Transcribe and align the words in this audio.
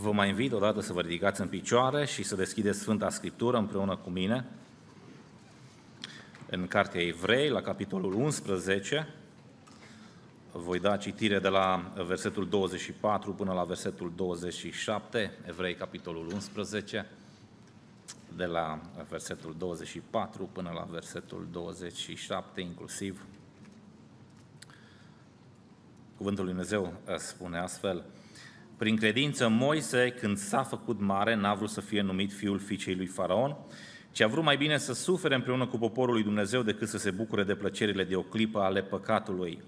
Vă 0.00 0.12
mai 0.12 0.28
invit 0.28 0.52
odată 0.52 0.80
să 0.80 0.92
vă 0.92 1.00
ridicați 1.00 1.40
în 1.40 1.48
picioare 1.48 2.06
și 2.06 2.22
să 2.22 2.36
deschideți 2.36 2.78
Sfânta 2.78 3.10
Scriptură 3.10 3.56
împreună 3.56 3.96
cu 3.96 4.10
mine 4.10 4.44
în 6.50 6.66
Cartea 6.66 7.00
Evrei, 7.00 7.48
la 7.48 7.60
capitolul 7.60 8.12
11. 8.12 9.14
Voi 10.52 10.78
da 10.78 10.96
citire 10.96 11.38
de 11.38 11.48
la 11.48 11.92
versetul 12.06 12.48
24 12.48 13.32
până 13.32 13.52
la 13.52 13.64
versetul 13.64 14.12
27, 14.16 15.38
Evrei, 15.46 15.74
capitolul 15.74 16.30
11, 16.32 17.06
de 18.36 18.44
la 18.44 18.80
versetul 19.08 19.54
24 19.58 20.48
până 20.52 20.70
la 20.74 20.86
versetul 20.90 21.46
27 21.52 22.60
inclusiv. 22.60 23.26
Cuvântul 26.16 26.44
lui 26.44 26.52
Dumnezeu 26.52 26.92
spune 27.16 27.58
astfel, 27.58 28.04
prin 28.78 28.96
credință, 28.96 29.48
Moise, 29.48 30.14
când 30.20 30.36
s-a 30.36 30.62
făcut 30.62 31.00
mare, 31.00 31.34
n-a 31.34 31.54
vrut 31.54 31.70
să 31.70 31.80
fie 31.80 32.00
numit 32.00 32.32
fiul 32.32 32.58
fiicei 32.58 32.94
lui 32.94 33.06
Faraon, 33.06 33.56
ci 34.12 34.20
a 34.20 34.26
vrut 34.26 34.44
mai 34.44 34.56
bine 34.56 34.78
să 34.78 34.92
sufere 34.92 35.34
împreună 35.34 35.66
cu 35.66 35.78
poporul 35.78 36.14
lui 36.14 36.22
Dumnezeu 36.22 36.62
decât 36.62 36.88
să 36.88 36.98
se 36.98 37.10
bucure 37.10 37.44
de 37.44 37.54
plăcerile 37.54 38.04
de 38.04 38.16
o 38.16 38.22
clipă 38.22 38.60
ale 38.60 38.82
păcatului. 38.82 39.62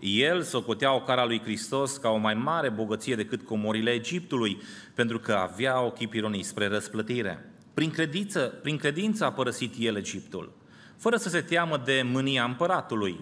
El 0.00 0.42
socotea 0.42 0.94
o 0.94 1.00
cara 1.00 1.24
lui 1.24 1.40
Hristos 1.40 1.96
ca 1.96 2.08
o 2.08 2.16
mai 2.16 2.34
mare 2.34 2.68
bogăție 2.68 3.14
decât 3.14 3.42
comorile 3.42 3.90
Egiptului, 3.90 4.60
pentru 4.94 5.18
că 5.18 5.32
avea 5.32 5.80
ochii 5.80 6.08
pironii 6.08 6.42
spre 6.42 6.66
răsplătire. 6.66 7.52
Prin 7.74 7.90
credință, 7.90 8.40
prin 8.62 8.76
credință 8.76 9.24
a 9.24 9.32
părăsit 9.32 9.74
el 9.78 9.96
Egiptul, 9.96 10.52
fără 10.96 11.16
să 11.16 11.28
se 11.28 11.40
teamă 11.40 11.82
de 11.84 12.02
mânia 12.04 12.44
împăratului, 12.44 13.20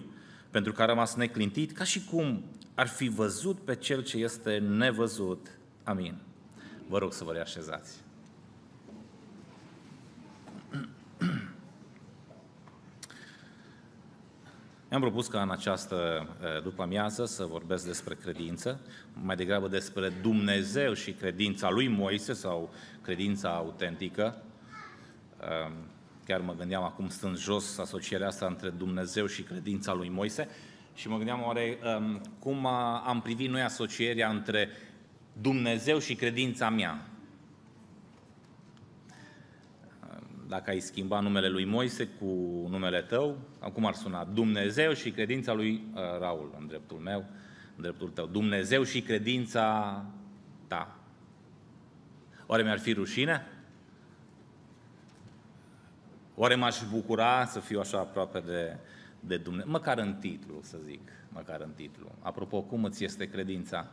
pentru 0.51 0.71
că 0.71 0.81
a 0.81 0.85
rămas 0.85 1.15
neclintit, 1.15 1.71
ca 1.71 1.83
și 1.83 2.03
cum 2.03 2.43
ar 2.75 2.87
fi 2.87 3.07
văzut 3.07 3.59
pe 3.59 3.75
cel 3.75 4.03
ce 4.03 4.17
este 4.17 4.57
nevăzut. 4.57 5.47
Amin. 5.83 6.17
Vă 6.87 6.97
rog 6.97 7.13
să 7.13 7.23
vă 7.23 7.31
reașezați. 7.31 8.03
Mi-am 14.89 15.01
propus 15.01 15.27
ca 15.27 15.41
în 15.41 15.49
această 15.49 16.27
după 16.63 16.81
amiază 16.81 17.25
să 17.25 17.45
vorbesc 17.45 17.85
despre 17.85 18.15
credință, 18.15 18.79
mai 19.13 19.35
degrabă 19.35 19.67
despre 19.67 20.09
Dumnezeu 20.21 20.93
și 20.93 21.11
credința 21.11 21.69
lui 21.69 21.87
Moise 21.87 22.33
sau 22.33 22.73
credința 23.01 23.55
autentică. 23.55 24.41
Chiar 26.25 26.41
mă 26.41 26.53
gândeam 26.53 26.83
acum 26.83 27.09
stând 27.09 27.37
jos 27.37 27.77
asocierea 27.77 28.27
asta 28.27 28.45
între 28.45 28.69
Dumnezeu 28.69 29.25
și 29.25 29.41
credința 29.41 29.93
lui 29.93 30.09
Moise 30.09 30.49
și 30.95 31.07
mă 31.07 31.17
gândeam 31.17 31.41
oare 31.41 31.77
um, 31.97 32.21
cum 32.39 32.65
am 33.05 33.21
privit 33.21 33.49
noi 33.49 33.61
asocierea 33.61 34.29
între 34.29 34.69
Dumnezeu 35.41 35.99
și 35.99 36.15
credința 36.15 36.69
mea. 36.69 37.07
Dacă 40.47 40.69
ai 40.69 40.79
schimba 40.79 41.19
numele 41.19 41.49
lui 41.49 41.65
Moise 41.65 42.07
cu 42.07 42.25
numele 42.69 43.01
tău, 43.01 43.37
cum 43.73 43.85
ar 43.85 43.93
suna? 43.93 44.23
Dumnezeu 44.23 44.93
și 44.93 45.11
credința 45.11 45.53
lui 45.53 45.83
uh, 45.93 46.01
Raul, 46.19 46.55
în 46.59 46.67
dreptul 46.67 46.97
meu, 46.97 47.25
în 47.75 47.81
dreptul 47.81 48.09
tău. 48.09 48.25
Dumnezeu 48.25 48.83
și 48.83 49.01
credința 49.01 50.05
ta. 50.67 50.99
Oare 52.45 52.63
mi-ar 52.63 52.79
fi 52.79 52.93
rușine? 52.93 53.47
Oare 56.35 56.55
m-aș 56.55 56.77
bucura 56.91 57.45
să 57.45 57.59
fiu 57.59 57.79
așa 57.79 57.99
aproape 57.99 58.39
de, 58.39 58.77
de 59.27 59.37
Dumnezeu, 59.37 59.71
măcar 59.71 59.97
în 59.97 60.13
titlu, 60.13 60.59
să 60.61 60.77
zic, 60.85 61.11
măcar 61.29 61.61
în 61.61 61.71
titlu. 61.75 62.11
Apropo, 62.19 62.61
cum 62.61 62.83
îți 62.83 63.03
este 63.03 63.25
credința? 63.25 63.87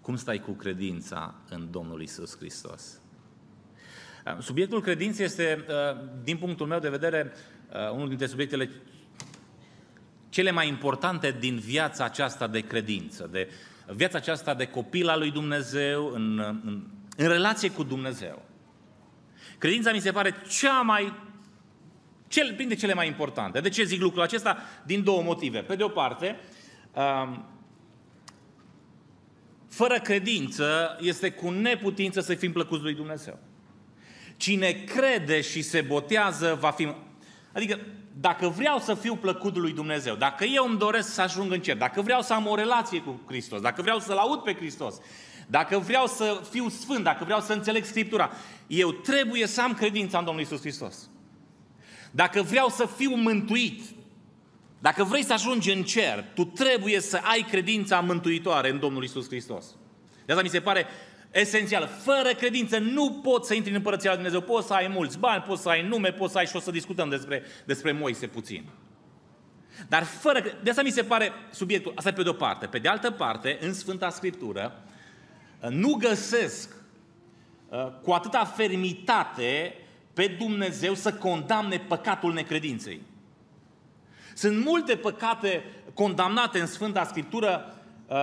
Cum 0.00 0.16
stai 0.16 0.38
cu 0.38 0.52
credința 0.52 1.34
în 1.48 1.70
Domnul 1.70 2.02
Isus 2.02 2.36
Hristos? 2.36 3.00
Subiectul 4.40 4.82
credinței 4.82 5.24
este, 5.24 5.64
uh, 5.68 6.04
din 6.22 6.36
punctul 6.36 6.66
meu 6.66 6.78
de 6.78 6.88
vedere, 6.88 7.32
uh, 7.72 7.90
unul 7.90 8.08
dintre 8.08 8.26
subiectele 8.26 8.70
cele 10.28 10.50
mai 10.50 10.68
importante 10.68 11.36
din 11.38 11.58
viața 11.58 12.04
aceasta 12.04 12.46
de 12.46 12.60
credință, 12.60 13.28
de 13.32 13.50
viața 13.86 14.18
aceasta 14.18 14.54
de 14.54 14.66
copil 14.66 15.08
al 15.08 15.18
lui 15.18 15.30
Dumnezeu, 15.30 16.12
în, 16.12 16.38
în, 16.38 16.82
în 17.16 17.28
relație 17.28 17.70
cu 17.70 17.82
Dumnezeu. 17.82 18.42
Credința 19.58 19.92
mi 19.92 20.00
se 20.00 20.12
pare 20.12 20.34
cea 20.48 20.80
mai 20.80 21.12
cel, 22.32 22.54
printre 22.54 22.76
cele 22.76 22.94
mai 22.94 23.06
importante. 23.06 23.60
De 23.60 23.68
ce 23.68 23.84
zic 23.84 24.00
lucrul 24.00 24.22
acesta? 24.22 24.58
Din 24.84 25.04
două 25.04 25.22
motive. 25.22 25.58
Pe 25.58 25.76
de 25.76 25.82
o 25.82 25.88
parte, 25.88 26.36
um, 26.94 27.44
fără 29.68 30.00
credință 30.00 30.96
este 31.00 31.30
cu 31.30 31.50
neputință 31.50 32.20
să 32.20 32.34
fim 32.34 32.52
plăcuți 32.52 32.82
lui 32.82 32.94
Dumnezeu. 32.94 33.38
Cine 34.36 34.70
crede 34.70 35.40
și 35.40 35.62
se 35.62 35.80
botează 35.80 36.56
va 36.60 36.70
fi... 36.70 36.88
Adică, 37.52 37.80
dacă 38.20 38.48
vreau 38.48 38.78
să 38.78 38.94
fiu 38.94 39.16
plăcut 39.16 39.56
lui 39.56 39.72
Dumnezeu, 39.72 40.14
dacă 40.14 40.44
eu 40.44 40.66
îmi 40.68 40.78
doresc 40.78 41.14
să 41.14 41.20
ajung 41.20 41.52
în 41.52 41.60
cer, 41.60 41.76
dacă 41.76 42.02
vreau 42.02 42.22
să 42.22 42.32
am 42.32 42.46
o 42.46 42.54
relație 42.54 43.00
cu 43.00 43.20
Hristos, 43.26 43.60
dacă 43.60 43.82
vreau 43.82 43.98
să-L 43.98 44.16
aud 44.16 44.38
pe 44.38 44.54
Hristos, 44.54 44.94
dacă 45.46 45.78
vreau 45.78 46.06
să 46.06 46.40
fiu 46.50 46.68
sfânt, 46.68 47.04
dacă 47.04 47.24
vreau 47.24 47.40
să 47.40 47.52
înțeleg 47.52 47.84
Scriptura, 47.84 48.30
eu 48.66 48.92
trebuie 48.92 49.46
să 49.46 49.62
am 49.62 49.74
credința 49.74 50.18
în 50.18 50.24
Domnul 50.24 50.42
Isus 50.42 50.60
Hristos. 50.60 51.10
Dacă 52.14 52.42
vreau 52.42 52.68
să 52.68 52.86
fiu 52.96 53.14
mântuit, 53.14 53.82
dacă 54.78 55.04
vrei 55.04 55.24
să 55.24 55.32
ajungi 55.32 55.72
în 55.72 55.82
cer, 55.82 56.24
tu 56.34 56.44
trebuie 56.44 57.00
să 57.00 57.20
ai 57.22 57.46
credința 57.50 58.00
mântuitoare 58.00 58.70
în 58.70 58.78
Domnul 58.78 59.04
Isus 59.04 59.26
Hristos. 59.26 59.64
De 60.26 60.32
asta 60.32 60.44
mi 60.44 60.48
se 60.48 60.60
pare 60.60 60.86
esențial. 61.30 61.88
Fără 62.02 62.34
credință 62.36 62.78
nu 62.78 63.20
poți 63.22 63.46
să 63.48 63.54
intri 63.54 63.70
în 63.70 63.76
Împărăția 63.76 64.10
Lui 64.10 64.22
Dumnezeu. 64.22 64.54
Poți 64.54 64.66
să 64.66 64.72
ai 64.72 64.88
mulți 64.88 65.18
bani, 65.18 65.42
poți 65.42 65.62
să 65.62 65.68
ai 65.68 65.88
nume, 65.88 66.12
poți 66.12 66.32
să 66.32 66.38
ai 66.38 66.46
și 66.46 66.56
o 66.56 66.60
să 66.60 66.70
discutăm 66.70 67.08
despre, 67.08 67.42
despre 67.64 67.92
Moise 67.92 68.26
puțin. 68.26 68.64
Dar 69.88 70.02
fără, 70.02 70.42
de 70.62 70.70
asta 70.70 70.82
mi 70.82 70.90
se 70.90 71.02
pare 71.02 71.32
subiectul, 71.50 71.92
asta 71.96 72.12
pe 72.12 72.22
de-o 72.22 72.32
parte. 72.32 72.66
Pe 72.66 72.78
de 72.78 72.88
altă 72.88 73.10
parte, 73.10 73.58
în 73.60 73.74
Sfânta 73.74 74.10
Scriptură, 74.10 74.82
nu 75.68 75.92
găsesc 75.92 76.74
uh, 77.68 77.88
cu 78.02 78.10
atâta 78.10 78.44
fermitate 78.44 79.74
pe 80.12 80.36
Dumnezeu 80.38 80.94
să 80.94 81.12
condamne 81.12 81.78
păcatul 81.88 82.32
necredinței. 82.32 83.00
Sunt 84.34 84.64
multe 84.64 84.96
păcate 84.96 85.64
condamnate 85.94 86.60
în 86.60 86.66
Sfânta 86.66 87.04
Scriptură, 87.04 87.74
uh, 88.06 88.16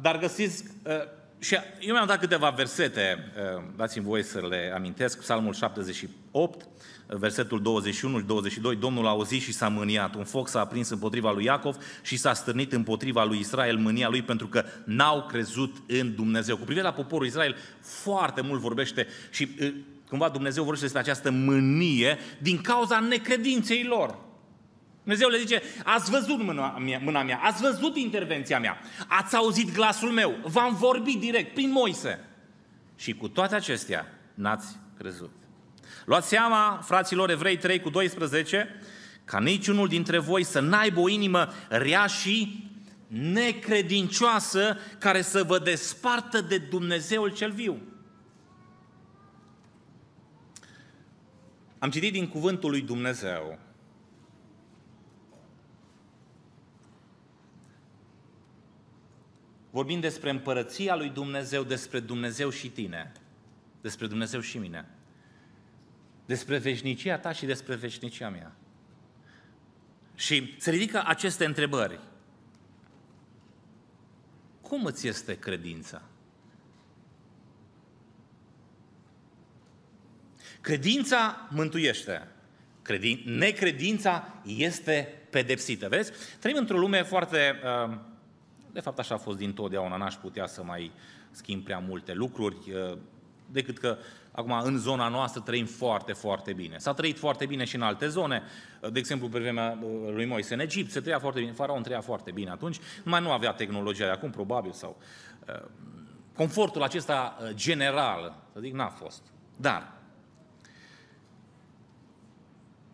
dar 0.00 0.18
găsiți 0.18 0.64
uh, 0.82 0.92
și 1.38 1.56
eu 1.80 1.92
mi-am 1.92 2.06
dat 2.06 2.18
câteva 2.18 2.50
versete, 2.50 3.32
uh, 3.56 3.62
dați-mi 3.76 4.04
voie 4.04 4.22
să 4.22 4.46
le 4.48 4.72
amintesc, 4.74 5.18
Psalmul 5.18 5.54
78, 5.54 6.66
versetul 7.06 7.62
21 7.62 8.18
și 8.18 8.24
22, 8.24 8.76
Domnul 8.76 9.06
a 9.06 9.08
auzit 9.08 9.42
și 9.42 9.52
s-a 9.52 9.68
mâniat, 9.68 10.14
un 10.14 10.24
foc 10.24 10.48
s-a 10.48 10.60
aprins 10.60 10.90
împotriva 10.90 11.32
lui 11.32 11.44
Iacov 11.44 11.76
și 12.02 12.16
s-a 12.16 12.32
stârnit 12.32 12.72
împotriva 12.72 13.24
lui 13.24 13.38
Israel 13.38 13.76
mânia 13.76 14.08
lui 14.08 14.22
pentru 14.22 14.46
că 14.46 14.64
n-au 14.84 15.26
crezut 15.26 15.76
în 15.86 16.14
Dumnezeu. 16.14 16.56
Cu 16.56 16.64
privire 16.64 16.84
la 16.84 16.92
poporul 16.92 17.26
Israel, 17.26 17.56
foarte 17.80 18.40
mult 18.40 18.60
vorbește 18.60 19.06
și 19.30 19.48
cumva 20.08 20.28
Dumnezeu 20.28 20.62
vorbește 20.62 20.84
despre 20.84 21.02
această 21.10 21.30
mânie 21.30 22.18
din 22.38 22.60
cauza 22.60 22.98
necredinței 22.98 23.84
lor. 23.84 24.18
Dumnezeu 25.02 25.28
le 25.28 25.38
zice, 25.38 25.62
ați 25.84 26.10
văzut 26.10 26.42
mâna 26.42 26.78
mea, 26.78 27.00
mâna 27.02 27.22
mea, 27.22 27.40
ați 27.42 27.62
văzut 27.62 27.96
intervenția 27.96 28.58
mea, 28.58 28.80
ați 29.06 29.36
auzit 29.36 29.72
glasul 29.72 30.10
meu, 30.10 30.34
v-am 30.42 30.74
vorbit 30.74 31.20
direct 31.20 31.54
prin 31.54 31.70
Moise. 31.70 32.24
Și 32.96 33.14
cu 33.14 33.28
toate 33.28 33.54
acestea 33.54 34.06
n-ați 34.34 34.76
crezut. 34.98 35.32
Luați 36.04 36.28
seama, 36.28 36.80
fraților 36.84 37.30
evrei 37.30 37.56
3 37.56 37.80
cu 37.80 37.90
12, 37.90 38.80
ca 39.24 39.38
niciunul 39.38 39.88
dintre 39.88 40.18
voi 40.18 40.44
să 40.44 40.60
n-aibă 40.60 41.00
o 41.00 41.08
inimă 41.08 41.52
rea 41.68 42.06
și 42.06 42.64
necredincioasă 43.08 44.78
care 44.98 45.22
să 45.22 45.42
vă 45.42 45.58
despartă 45.58 46.40
de 46.40 46.58
Dumnezeul 46.58 47.32
cel 47.32 47.50
viu. 47.50 47.80
Am 51.78 51.90
citit 51.90 52.12
din 52.12 52.28
cuvântul 52.28 52.70
lui 52.70 52.80
Dumnezeu 52.80 53.58
Vorbim 59.76 60.00
despre 60.00 60.30
împărăția 60.30 60.96
lui 60.96 61.08
Dumnezeu, 61.08 61.62
despre 61.62 62.00
Dumnezeu 62.00 62.50
și 62.50 62.68
tine, 62.68 63.12
despre 63.80 64.06
Dumnezeu 64.06 64.40
și 64.40 64.58
mine, 64.58 64.88
despre 66.26 66.58
veșnicia 66.58 67.18
ta 67.18 67.32
și 67.32 67.46
despre 67.46 67.74
veșnicia 67.74 68.28
mea. 68.28 68.56
Și 70.14 70.54
se 70.58 70.70
ridică 70.70 71.02
aceste 71.06 71.44
întrebări. 71.44 72.00
Cum 74.60 74.84
îți 74.84 75.08
este 75.08 75.38
credința? 75.38 76.02
Credința 80.66 81.48
mântuiește. 81.50 82.28
Credin... 82.82 83.22
Necredința 83.24 84.34
este 84.44 85.22
pedepsită. 85.30 85.88
Vezi? 85.88 86.12
Trăim 86.38 86.56
într-o 86.56 86.78
lume 86.78 87.02
foarte 87.02 87.60
uh, 87.86 87.96
De 88.72 88.80
fapt, 88.80 88.98
așa 88.98 89.14
a 89.14 89.18
fost 89.18 89.38
dintotdeauna, 89.38 89.96
n-aș 89.96 90.14
putea 90.14 90.46
să 90.46 90.62
mai 90.62 90.92
schimb 91.30 91.64
prea 91.64 91.78
multe 91.78 92.12
lucruri, 92.12 92.56
uh, 92.56 92.98
decât 93.50 93.78
că 93.78 93.98
acum 94.30 94.60
în 94.64 94.78
zona 94.78 95.08
noastră 95.08 95.40
trăim 95.40 95.66
foarte, 95.66 96.12
foarte 96.12 96.52
bine. 96.52 96.78
S-a 96.78 96.92
trăit 96.92 97.18
foarte 97.18 97.46
bine 97.46 97.64
și 97.64 97.74
în 97.74 97.82
alte 97.82 98.08
zone, 98.08 98.42
uh, 98.80 98.92
de 98.92 98.98
exemplu 98.98 99.28
pe 99.28 99.38
vremea 99.38 99.78
uh, 99.82 100.12
lui 100.12 100.26
Moise 100.26 100.54
în 100.54 100.60
Egipt, 100.60 100.90
se 100.90 101.00
trăia 101.00 101.18
foarte 101.18 101.40
bine, 101.40 101.52
faraon 101.52 101.82
trăia 101.82 102.00
foarte 102.00 102.30
bine 102.30 102.50
atunci, 102.50 102.78
numai 103.02 103.20
nu 103.20 103.30
avea 103.30 103.52
tehnologia 103.52 104.04
de 104.04 104.10
acum, 104.10 104.30
probabil, 104.30 104.72
sau 104.72 104.96
confortul 106.34 106.82
acesta 106.82 107.36
general, 107.50 108.42
să 108.52 108.60
zic, 108.60 108.72
n-a 108.72 108.88
fost. 108.88 109.22
Dar, 109.56 109.95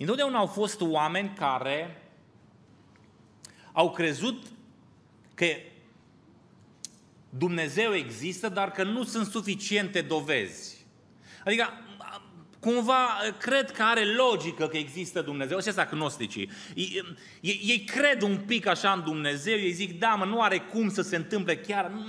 întotdeauna 0.02 0.38
au 0.38 0.46
fost 0.46 0.80
oameni 0.80 1.32
care 1.36 2.02
au 3.72 3.90
crezut 3.90 4.42
că 5.34 5.46
Dumnezeu 7.28 7.94
există, 7.94 8.48
dar 8.48 8.70
că 8.70 8.82
nu 8.82 9.04
sunt 9.04 9.26
suficiente 9.26 10.00
dovezi. 10.00 10.86
Adică, 11.44 11.68
cumva, 12.60 13.08
cred 13.38 13.70
că 13.70 13.82
are 13.82 14.04
logică 14.04 14.66
că 14.66 14.76
există 14.76 15.22
Dumnezeu. 15.22 15.60
Și 15.60 15.68
asta 15.68 15.82
agnosticii. 15.82 16.50
Ei, 16.74 17.02
ei, 17.40 17.60
ei 17.64 17.80
cred 17.80 18.22
un 18.22 18.36
pic 18.46 18.66
așa 18.66 18.92
în 18.92 19.02
Dumnezeu, 19.02 19.56
ei 19.56 19.72
zic, 19.72 19.98
da, 19.98 20.08
mă, 20.08 20.24
nu 20.24 20.42
are 20.42 20.58
cum 20.58 20.90
să 20.90 21.02
se 21.02 21.16
întâmple 21.16 21.56
chiar, 21.56 21.90
nu, 21.90 22.04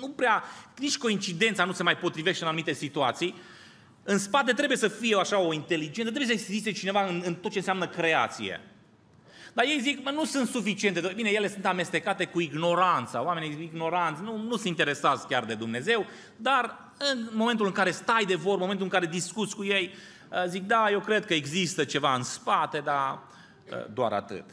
nu 0.00 0.08
prea, 0.08 0.44
nici 0.78 0.96
coincidența 0.96 1.64
nu 1.64 1.72
se 1.72 1.82
mai 1.82 1.96
potrivește 1.96 2.42
în 2.42 2.48
anumite 2.48 2.72
situații. 2.72 3.34
În 4.02 4.18
spate 4.18 4.52
trebuie 4.52 4.76
să 4.76 4.88
fie 4.88 5.16
așa 5.16 5.38
o 5.38 5.52
inteligență, 5.52 6.10
trebuie 6.10 6.36
să 6.36 6.42
existe 6.42 6.72
cineva 6.72 7.06
în, 7.06 7.22
în 7.24 7.34
tot 7.34 7.50
ce 7.50 7.58
înseamnă 7.58 7.88
creație. 7.88 8.60
Dar 9.52 9.64
ei 9.64 9.80
zic, 9.80 10.04
mă, 10.04 10.10
nu 10.10 10.24
sunt 10.24 10.48
suficiente. 10.48 11.12
Bine, 11.14 11.30
ele 11.30 11.48
sunt 11.48 11.66
amestecate 11.66 12.24
cu 12.24 12.40
ignoranța. 12.40 13.24
Oamenii 13.24 13.62
ignoranți 13.62 14.22
nu, 14.22 14.36
nu 14.36 14.54
sunt 14.54 14.66
interesați 14.66 15.26
chiar 15.26 15.44
de 15.44 15.54
Dumnezeu, 15.54 16.06
dar 16.36 16.92
în 16.98 17.28
momentul 17.32 17.66
în 17.66 17.72
care 17.72 17.90
stai 17.90 18.24
de 18.24 18.34
vorbă, 18.34 18.52
în 18.52 18.60
momentul 18.60 18.84
în 18.84 18.90
care 18.90 19.06
discuți 19.06 19.56
cu 19.56 19.64
ei, 19.64 19.94
uh, 20.30 20.44
zic, 20.46 20.66
da, 20.66 20.90
eu 20.90 21.00
cred 21.00 21.26
că 21.26 21.34
există 21.34 21.84
ceva 21.84 22.14
în 22.14 22.22
spate, 22.22 22.78
dar 22.78 23.18
uh, 23.70 23.84
doar 23.92 24.12
atât. 24.12 24.44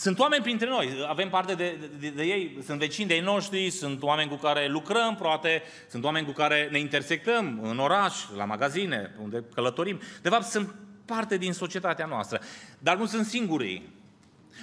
Uh, 0.00 0.06
sunt 0.06 0.18
oameni 0.18 0.42
printre 0.42 0.68
noi, 0.68 1.06
avem 1.08 1.28
parte 1.28 1.54
de, 1.54 1.78
de, 1.98 2.08
de 2.08 2.22
ei, 2.22 2.58
sunt 2.64 2.78
vecini 2.78 3.08
de 3.08 3.14
ei 3.14 3.20
noștri, 3.20 3.70
sunt 3.70 4.02
oameni 4.02 4.28
cu 4.28 4.34
care 4.34 4.68
lucrăm, 4.68 5.16
poate, 5.16 5.62
sunt 5.88 6.04
oameni 6.04 6.26
cu 6.26 6.32
care 6.32 6.68
ne 6.70 6.78
intersectăm 6.78 7.60
în 7.62 7.78
oraș, 7.78 8.14
la 8.36 8.44
magazine, 8.44 9.14
unde 9.22 9.44
călătorim. 9.54 10.00
De 10.22 10.28
fapt, 10.28 10.44
sunt 10.44 10.74
parte 11.04 11.36
din 11.36 11.52
societatea 11.52 12.06
noastră. 12.06 12.40
Dar 12.78 12.96
nu 12.96 13.06
sunt 13.06 13.26
singurii. 13.26 13.98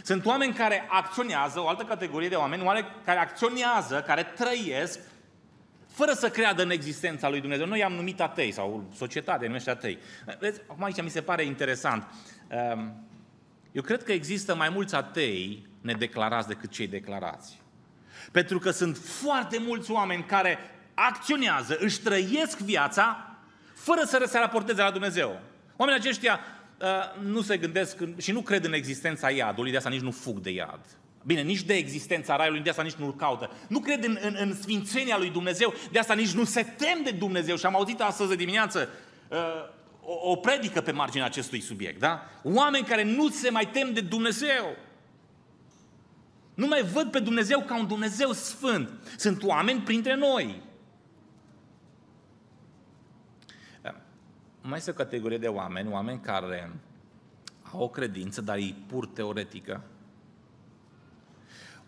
Sunt 0.04 0.26
oameni 0.26 0.54
care 0.54 0.86
acționează, 0.90 1.60
o 1.60 1.68
altă 1.68 1.84
categorie 1.84 2.30
de 2.30 2.36
oameni, 2.36 2.64
oameni 2.64 2.88
care 3.06 3.20
acționează, 3.20 4.04
care 4.08 4.24
trăiesc, 4.24 5.00
fără 5.88 6.12
să 6.12 6.30
creadă 6.30 6.64
în 6.64 6.70
existența 6.70 7.30
lui 7.30 7.42
Dumnezeu. 7.42 7.66
Noi 7.66 7.80
i-am 7.80 7.94
numit 7.94 8.22
atei 8.22 8.52
sau 8.52 8.90
societatea 8.96 9.48
numește 9.48 9.70
atei. 9.70 9.98
Vezi, 10.40 10.62
acum 10.68 10.84
aici 10.84 11.02
mi 11.02 11.10
se 11.10 11.22
pare 11.22 11.44
interesant. 11.44 12.08
Ehm, 13.78 13.84
eu 13.84 13.84
cred 13.84 14.04
că 14.04 14.12
există 14.12 14.56
mai 14.56 14.70
mulți 14.70 14.96
atei 14.96 15.66
nedeclarați 15.82 16.48
decât 16.48 16.72
cei 16.72 16.88
declarați. 16.88 17.62
Pentru 18.32 18.60
că 18.60 18.72
sunt 18.72 18.98
foarte 18.98 19.58
mulți 19.60 19.92
oameni 19.92 20.24
care 20.24 20.58
acționează, 20.94 21.78
își 21.80 22.00
trăiesc 22.00 22.58
viața 22.58 23.36
fără 23.74 24.02
să 24.06 24.24
se 24.28 24.38
raporteze 24.38 24.82
la 24.82 24.92
Dumnezeu. 24.92 25.40
Oamenii 25.76 26.02
aceștia 26.02 26.40
uh, 26.82 27.22
nu 27.24 27.42
se 27.42 27.58
gândesc 27.58 27.98
și 28.18 28.32
nu 28.32 28.42
cred 28.42 28.66
în 28.66 28.74
existența 28.74 29.30
iadului, 29.30 29.72
de 29.72 29.78
asta 29.78 29.90
nici 29.90 30.02
nu 30.02 30.12
fug 30.12 30.40
de 30.40 30.50
iad. 30.50 30.80
Bine, 31.24 31.42
nici 31.42 31.64
de 31.64 31.74
existența 31.74 32.36
raiului, 32.36 32.62
de 32.62 32.70
asta 32.70 32.82
nici 32.82 32.94
nu-l 32.94 33.16
caută. 33.16 33.52
Nu 33.68 33.80
cred 33.80 34.04
în, 34.04 34.18
în, 34.22 34.36
în 34.40 34.56
sfințenia 34.56 35.18
lui 35.18 35.30
Dumnezeu, 35.30 35.74
de 35.92 36.00
asta 36.00 36.14
nici 36.14 36.32
nu 36.32 36.44
se 36.44 36.64
tem 36.64 37.04
de 37.04 37.12
Dumnezeu. 37.12 37.56
Și 37.56 37.66
am 37.66 37.76
auzit 37.76 38.02
astăzi 38.02 38.30
de 38.30 38.36
dimineață 38.36 38.90
uh, 39.28 39.38
o, 40.08 40.32
o 40.32 40.36
predică 40.36 40.82
pe 40.82 40.92
marginea 40.92 41.26
acestui 41.26 41.60
subiect, 41.60 42.00
da? 42.00 42.30
Oameni 42.44 42.86
care 42.86 43.04
nu 43.04 43.30
se 43.30 43.50
mai 43.50 43.70
tem 43.70 43.94
de 43.94 44.02
Dumnezeu. 44.02 44.76
Nu 46.54 46.68
mai 46.68 46.84
văd 46.84 47.12
pe 47.12 47.20
Dumnezeu 47.20 47.62
ca 47.62 47.78
un 47.78 47.88
Dumnezeu 47.88 48.32
sfânt. 48.32 48.90
Sunt 49.18 49.44
oameni 49.44 49.82
printre 49.82 50.16
noi 50.16 50.66
mai 54.68 54.78
este 54.78 54.92
o 54.92 54.94
categorie 54.94 55.38
de 55.38 55.48
oameni, 55.48 55.92
oameni 55.92 56.20
care 56.20 56.72
au 57.72 57.82
o 57.82 57.90
credință, 57.90 58.42
dar 58.42 58.58
e 58.58 58.76
pur 58.88 59.08
teoretică. 59.08 59.84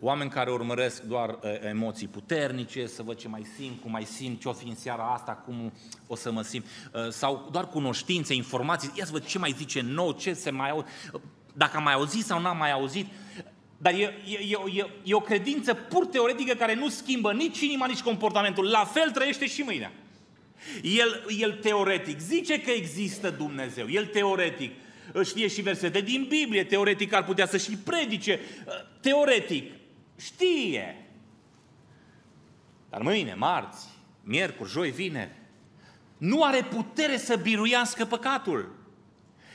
Oameni 0.02 0.30
care 0.30 0.52
urmăresc 0.52 1.02
doar 1.02 1.30
uh, 1.30 1.38
emoții 1.70 2.08
puternice, 2.08 2.86
să 2.86 3.04
văd 3.04 3.18
ce 3.18 3.28
mai 3.28 3.46
simt, 3.58 3.82
cum 3.82 3.92
mai 3.92 4.04
simt, 4.04 4.40
ce 4.40 4.48
o 4.48 4.54
fi 4.54 4.68
în 4.68 4.76
seara 4.76 5.04
asta, 5.04 5.32
cum 5.32 5.74
o 6.08 6.16
să 6.16 6.32
mă 6.32 6.42
simt, 6.42 6.66
uh, 6.66 7.10
sau 7.10 7.50
doar 7.52 7.68
cunoștințe, 7.68 8.34
informații, 8.34 8.92
ia 8.96 9.06
să 9.06 9.12
văd 9.12 9.26
ce 9.26 9.38
mai 9.38 9.56
zice 9.58 9.82
nou, 9.82 10.12
ce 10.12 10.34
se 10.34 10.50
mai 10.50 10.70
auzi, 10.70 10.86
dacă 11.54 11.78
am 11.78 11.84
mai 11.84 11.94
auzit 11.94 12.26
sau 12.26 12.42
n-am 12.42 12.58
mai 12.58 12.72
auzit. 12.72 13.08
Dar 13.78 13.94
e, 13.94 14.14
e, 14.26 14.58
e, 14.74 14.88
e 15.04 15.14
o 15.14 15.20
credință 15.20 15.74
pur 15.74 16.06
teoretică 16.06 16.54
care 16.54 16.76
nu 16.76 16.90
schimbă 16.90 17.34
nici 17.34 17.60
inima, 17.60 17.86
nici 17.86 18.02
comportamentul. 18.02 18.70
La 18.70 18.86
fel 18.86 19.12
trăiește 19.12 19.48
și 19.48 19.62
mâine. 19.62 19.92
El, 20.82 21.26
el 21.40 21.52
teoretic 21.52 22.20
zice 22.20 22.62
că 22.62 22.72
există 22.72 23.30
Dumnezeu. 23.30 23.90
El 23.90 24.06
teoretic 24.06 24.72
știe 25.24 25.48
și 25.48 25.62
versete 25.62 26.02
din 26.02 26.26
Biblie, 26.30 26.64
teoretic 26.64 27.14
ar 27.14 27.24
putea 27.24 27.48
să 27.48 27.58
și 27.58 27.78
predice, 27.78 28.40
teoretic 29.02 29.79
știe. 30.20 31.10
Dar 32.90 33.02
mâine, 33.02 33.34
marți, 33.34 33.88
miercuri, 34.24 34.70
joi, 34.70 34.92
vineri, 34.92 35.36
nu 36.18 36.44
are 36.44 36.64
putere 36.64 37.18
să 37.18 37.36
biruiască 37.36 38.06
păcatul. 38.06 38.78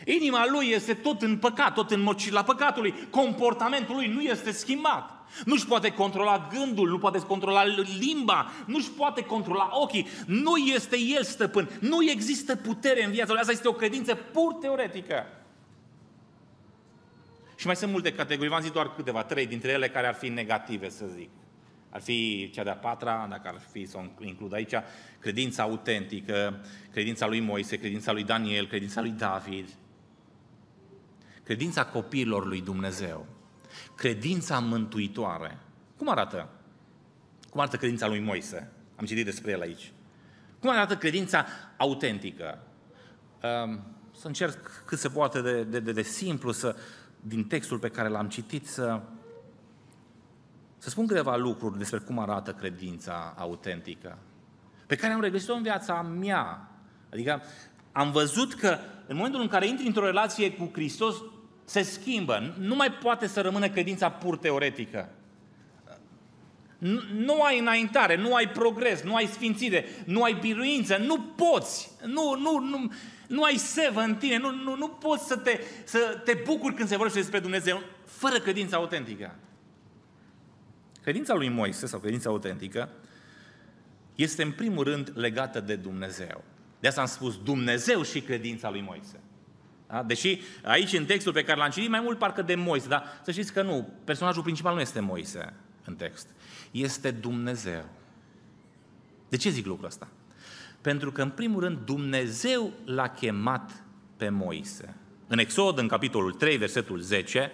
Inima 0.05 0.47
lui 0.47 0.69
este 0.69 0.95
tot 0.95 1.23
în 1.23 1.39
păcat, 1.39 1.75
tot 1.75 1.91
în 1.91 2.01
mocila 2.01 2.43
păcatului. 2.43 2.95
Comportamentul 3.11 3.95
lui 3.95 4.07
nu 4.07 4.21
este 4.21 4.51
schimbat. 4.51 5.11
Nu-și 5.45 5.67
poate 5.67 5.91
controla 5.91 6.49
gândul, 6.53 6.89
nu 6.89 6.99
poate 6.99 7.19
controla 7.19 7.65
limba, 7.99 8.51
nu-și 8.67 8.91
poate 8.91 9.23
controla 9.23 9.69
ochii. 9.73 10.07
Nu 10.27 10.57
este 10.57 10.99
el 10.99 11.23
stăpân. 11.23 11.71
Nu 11.81 12.11
există 12.11 12.57
putere 12.57 13.05
în 13.05 13.11
viața 13.11 13.33
lui. 13.33 13.41
Asta 13.41 13.53
este 13.53 13.69
o 13.69 13.73
credință 13.73 14.15
pur 14.15 14.53
teoretică. 14.53 15.27
Și 17.65 17.71
mai 17.71 17.79
sunt 17.79 17.93
multe 17.93 18.13
categorii, 18.13 18.51
v-am 18.51 18.61
zis 18.61 18.71
doar 18.71 18.95
câteva, 18.95 19.23
trei 19.23 19.47
dintre 19.47 19.71
ele 19.71 19.89
care 19.89 20.07
ar 20.07 20.15
fi 20.15 20.29
negative, 20.29 20.89
să 20.89 21.07
zic. 21.07 21.31
Ar 21.91 22.01
fi 22.01 22.51
cea 22.53 22.63
de-a 22.63 22.77
patra, 22.77 23.27
dacă 23.31 23.49
ar 23.49 23.61
fi 23.71 23.87
să 23.87 23.97
o 23.97 24.25
includ 24.25 24.53
aici, 24.53 24.75
credința 25.19 25.63
autentică, 25.63 26.65
credința 26.93 27.27
lui 27.27 27.41
Moise, 27.41 27.79
credința 27.79 28.13
lui 28.13 28.25
Daniel, 28.25 28.67
credința 28.67 29.01
lui 29.01 29.11
David, 29.11 29.69
credința 31.43 31.87
copiilor 31.87 32.47
lui 32.47 32.61
Dumnezeu. 32.61 33.27
Credința 33.95 34.59
mântuitoare. 34.59 35.59
Cum 35.97 36.09
arată? 36.09 36.49
Cum 37.51 37.61
arată 37.61 37.77
credința 37.77 38.07
lui 38.07 38.21
Moise? 38.21 38.73
Am 38.97 39.07
citit 39.07 39.25
despre 39.25 39.51
el 39.51 39.61
aici. 39.61 39.93
Cum 40.61 40.71
arată 40.71 40.97
credința 40.97 41.47
autentică? 41.77 42.67
Ehm, 43.41 43.95
să 44.17 44.27
încerc 44.27 44.83
cât 44.85 44.99
se 44.99 45.09
poate 45.09 45.41
de, 45.41 45.63
de, 45.63 45.81
de, 45.81 45.93
de 45.93 46.03
simplu 46.03 46.53
să, 46.53 46.77
din 47.27 47.45
textul 47.45 47.79
pe 47.79 47.89
care 47.89 48.09
l-am 48.09 48.29
citit 48.29 48.67
să, 48.67 49.01
să 50.79 50.91
spun 50.91 51.07
câteva 51.07 51.37
lucruri 51.37 51.79
despre 51.79 51.99
cum 51.99 52.19
arată 52.19 52.53
credința 52.53 53.35
autentică, 53.37 54.19
pe 54.87 54.97
care 54.97 55.13
am 55.13 55.21
regăsit-o 55.21 55.55
în 55.55 55.63
viața 55.63 56.03
mea. 56.03 56.71
Adică 57.13 57.43
am 57.93 58.11
văzut 58.11 58.55
că 58.55 58.79
în 59.07 59.17
momentul 59.17 59.41
în 59.41 59.49
care 59.49 59.67
intri 59.67 59.87
într-o 59.87 60.05
relație 60.05 60.53
cu 60.53 60.71
Hristos, 60.73 61.17
se 61.65 61.83
schimbă. 61.83 62.55
Nu 62.59 62.75
mai 62.75 62.93
poate 62.93 63.27
să 63.27 63.41
rămână 63.41 63.69
credința 63.69 64.11
pur 64.11 64.37
teoretică. 64.37 65.09
Nu, 66.79 67.01
nu 67.15 67.43
ai 67.43 67.59
înaintare, 67.59 68.17
nu 68.17 68.35
ai 68.35 68.49
progres, 68.49 69.03
nu 69.03 69.15
ai 69.15 69.27
sfințire, 69.27 69.85
nu 70.05 70.23
ai 70.23 70.37
biruință, 70.41 70.97
nu 70.97 71.21
poți, 71.21 71.91
nu, 72.05 72.37
nu, 72.39 72.59
nu, 72.59 72.93
nu 73.29 73.43
ai 73.43 73.57
sevă 73.57 74.01
în 74.01 74.15
tine, 74.17 74.39
nu, 74.39 74.51
nu, 74.51 74.77
nu 74.77 74.89
poți 74.89 75.27
să 75.27 75.37
te, 75.37 75.61
să 75.85 76.21
te 76.25 76.41
bucuri 76.45 76.75
când 76.75 76.89
se 76.89 76.97
vorbește 76.97 77.21
despre 77.21 77.39
Dumnezeu 77.39 77.83
fără 78.05 78.39
credința 78.39 78.77
autentică. 78.77 79.35
Credința 81.03 81.35
lui 81.35 81.49
Moise 81.49 81.87
sau 81.87 82.01
credința 82.01 82.31
autentică 82.31 82.89
este 84.15 84.43
în 84.43 84.53
primul 84.53 84.85
rând 84.85 85.13
legată 85.15 85.61
de 85.61 85.77
Dumnezeu. 85.77 86.45
De 86.81 86.89
asta 86.89 87.01
am 87.01 87.07
spus 87.07 87.43
Dumnezeu 87.43 88.03
și 88.03 88.21
credința 88.21 88.71
lui 88.71 88.81
Moise. 88.81 89.21
Da? 89.87 90.03
Deși 90.03 90.41
aici, 90.63 90.93
în 90.93 91.05
textul 91.05 91.33
pe 91.33 91.45
care 91.45 91.59
l-am 91.59 91.71
citit, 91.71 91.91
mai 91.91 92.01
mult 92.01 92.19
parcă 92.19 92.43
de 92.43 92.55
Moise, 92.55 92.89
dar 92.89 93.05
să 93.23 93.31
știți 93.31 93.53
că 93.53 93.63
nu, 93.63 93.89
personajul 94.05 94.43
principal 94.43 94.75
nu 94.75 94.81
este 94.81 95.01
Moise 95.01 95.53
în 95.85 95.95
text, 95.95 96.27
este 96.71 97.11
Dumnezeu. 97.11 97.85
De 99.29 99.37
ce 99.37 99.51
zic 99.51 99.67
lucrul 99.67 99.87
ăsta? 99.87 100.09
Pentru 100.85 101.13
că, 101.13 101.23
în 101.23 101.31
primul 101.31 101.61
rând, 101.61 101.79
Dumnezeu 101.85 102.73
l-a 102.85 103.09
chemat 103.09 103.83
pe 104.17 104.29
Moise. 104.29 104.97
În 105.27 105.39
Exod, 105.39 105.79
în 105.79 105.89
capitolul 105.89 106.33
3, 106.33 106.57
versetul 106.57 107.01
10, 107.01 107.51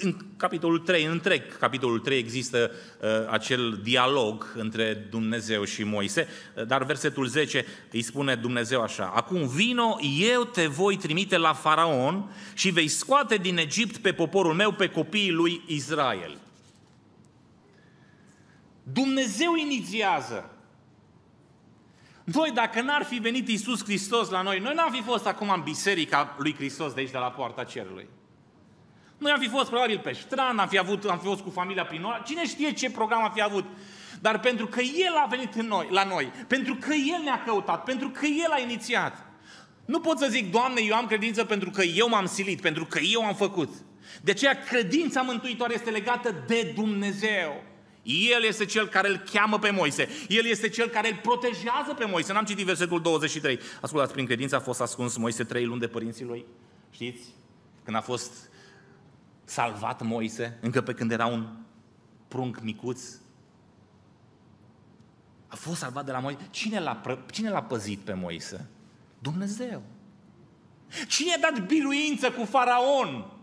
În 0.00 0.16
capitolul 0.36 0.78
3, 0.78 1.04
în 1.04 1.10
întreg 1.10 1.58
capitolul 1.58 1.98
3 1.98 2.18
există 2.18 2.70
uh, 2.70 3.08
acel 3.30 3.80
dialog 3.82 4.54
între 4.56 5.06
Dumnezeu 5.10 5.64
și 5.64 5.84
Moise, 5.84 6.28
dar 6.66 6.84
versetul 6.84 7.26
10 7.26 7.64
îi 7.90 8.02
spune 8.02 8.34
Dumnezeu 8.34 8.82
așa, 8.82 9.12
Acum 9.14 9.46
vino, 9.46 9.98
eu 10.34 10.44
te 10.44 10.66
voi 10.66 10.96
trimite 10.96 11.36
la 11.36 11.52
Faraon 11.52 12.30
și 12.54 12.70
vei 12.70 12.88
scoate 12.88 13.36
din 13.36 13.58
Egipt 13.58 13.96
pe 13.96 14.12
poporul 14.12 14.54
meu, 14.54 14.72
pe 14.72 14.88
copiii 14.88 15.30
lui 15.30 15.62
Israel. 15.66 16.38
Dumnezeu 18.82 19.54
inițiază. 19.54 20.53
Noi, 22.24 22.50
dacă 22.50 22.80
n-ar 22.80 23.02
fi 23.02 23.18
venit 23.18 23.48
Isus 23.48 23.84
Hristos 23.84 24.28
la 24.28 24.42
noi, 24.42 24.58
noi 24.58 24.74
n-am 24.74 24.92
fi 24.92 25.02
fost 25.02 25.26
acum 25.26 25.48
în 25.48 25.62
biserica 25.62 26.34
lui 26.38 26.54
Hristos 26.54 26.92
de 26.92 27.00
aici, 27.00 27.10
de 27.10 27.18
la 27.18 27.30
poarta 27.30 27.64
cerului. 27.64 28.08
Noi 29.18 29.32
am 29.32 29.40
fi 29.40 29.48
fost 29.48 29.68
probabil 29.68 29.98
pe 29.98 30.12
strand, 30.12 30.58
am 30.58 30.68
fi, 30.68 30.78
avut, 30.78 31.04
am 31.04 31.18
fi 31.18 31.26
fost 31.26 31.42
cu 31.42 31.50
familia 31.50 31.84
prin 31.84 32.02
oraș, 32.02 32.20
cine 32.24 32.46
știe 32.46 32.72
ce 32.72 32.90
program 32.90 33.22
am 33.22 33.30
fi 33.34 33.42
avut. 33.42 33.64
Dar 34.20 34.40
pentru 34.40 34.66
că 34.66 34.80
El 34.80 35.14
a 35.16 35.26
venit 35.26 35.54
în 35.54 35.66
noi, 35.66 35.86
la 35.90 36.04
noi, 36.04 36.32
pentru 36.48 36.74
că 36.74 36.92
El 36.92 37.22
ne-a 37.22 37.42
căutat, 37.42 37.84
pentru 37.84 38.08
că 38.08 38.26
El 38.26 38.50
a 38.50 38.60
inițiat. 38.60 39.26
Nu 39.84 40.00
pot 40.00 40.18
să 40.18 40.26
zic, 40.30 40.50
Doamne, 40.50 40.80
eu 40.80 40.94
am 40.94 41.06
credință 41.06 41.44
pentru 41.44 41.70
că 41.70 41.82
eu 41.82 42.08
m-am 42.08 42.26
silit, 42.26 42.60
pentru 42.60 42.84
că 42.84 42.98
eu 42.98 43.24
am 43.24 43.34
făcut. 43.34 43.74
De 44.22 44.30
aceea 44.30 44.54
credința 44.54 45.22
mântuitoare 45.22 45.74
este 45.74 45.90
legată 45.90 46.34
de 46.46 46.72
Dumnezeu. 46.74 47.62
El 48.04 48.42
este 48.42 48.64
cel 48.64 48.88
care 48.88 49.08
îl 49.08 49.16
cheamă 49.32 49.58
pe 49.58 49.70
Moise. 49.70 50.08
El 50.28 50.46
este 50.46 50.68
cel 50.68 50.88
care 50.88 51.10
îl 51.10 51.18
protejează 51.22 51.94
pe 51.98 52.04
Moise. 52.04 52.32
N-am 52.32 52.44
citit 52.44 52.64
versetul 52.64 53.00
23. 53.00 53.58
Ascultați, 53.80 54.12
prin 54.12 54.26
credință 54.26 54.56
a 54.56 54.60
fost 54.60 54.80
ascuns 54.80 55.16
Moise 55.16 55.44
trei 55.44 55.64
luni 55.64 55.80
de 55.80 55.88
părinții 55.88 56.24
lui. 56.24 56.46
Știți? 56.90 57.28
Când 57.84 57.96
a 57.96 58.00
fost 58.00 58.50
salvat 59.44 60.02
Moise, 60.02 60.58
încă 60.60 60.80
pe 60.80 60.92
când 60.92 61.12
era 61.12 61.26
un 61.26 61.46
prunc 62.28 62.60
micuț. 62.60 63.02
A 65.46 65.56
fost 65.56 65.78
salvat 65.78 66.04
de 66.04 66.12
la 66.12 66.18
Moise. 66.18 66.48
Cine 66.50 66.80
l-a, 66.80 67.00
cine 67.30 67.50
l-a 67.50 67.62
păzit 67.62 67.98
pe 67.98 68.12
Moise? 68.12 68.68
Dumnezeu. 69.18 69.82
Cine 71.08 71.32
a 71.32 71.38
dat 71.38 71.66
biruință 71.66 72.30
cu 72.30 72.44
faraon? 72.44 73.33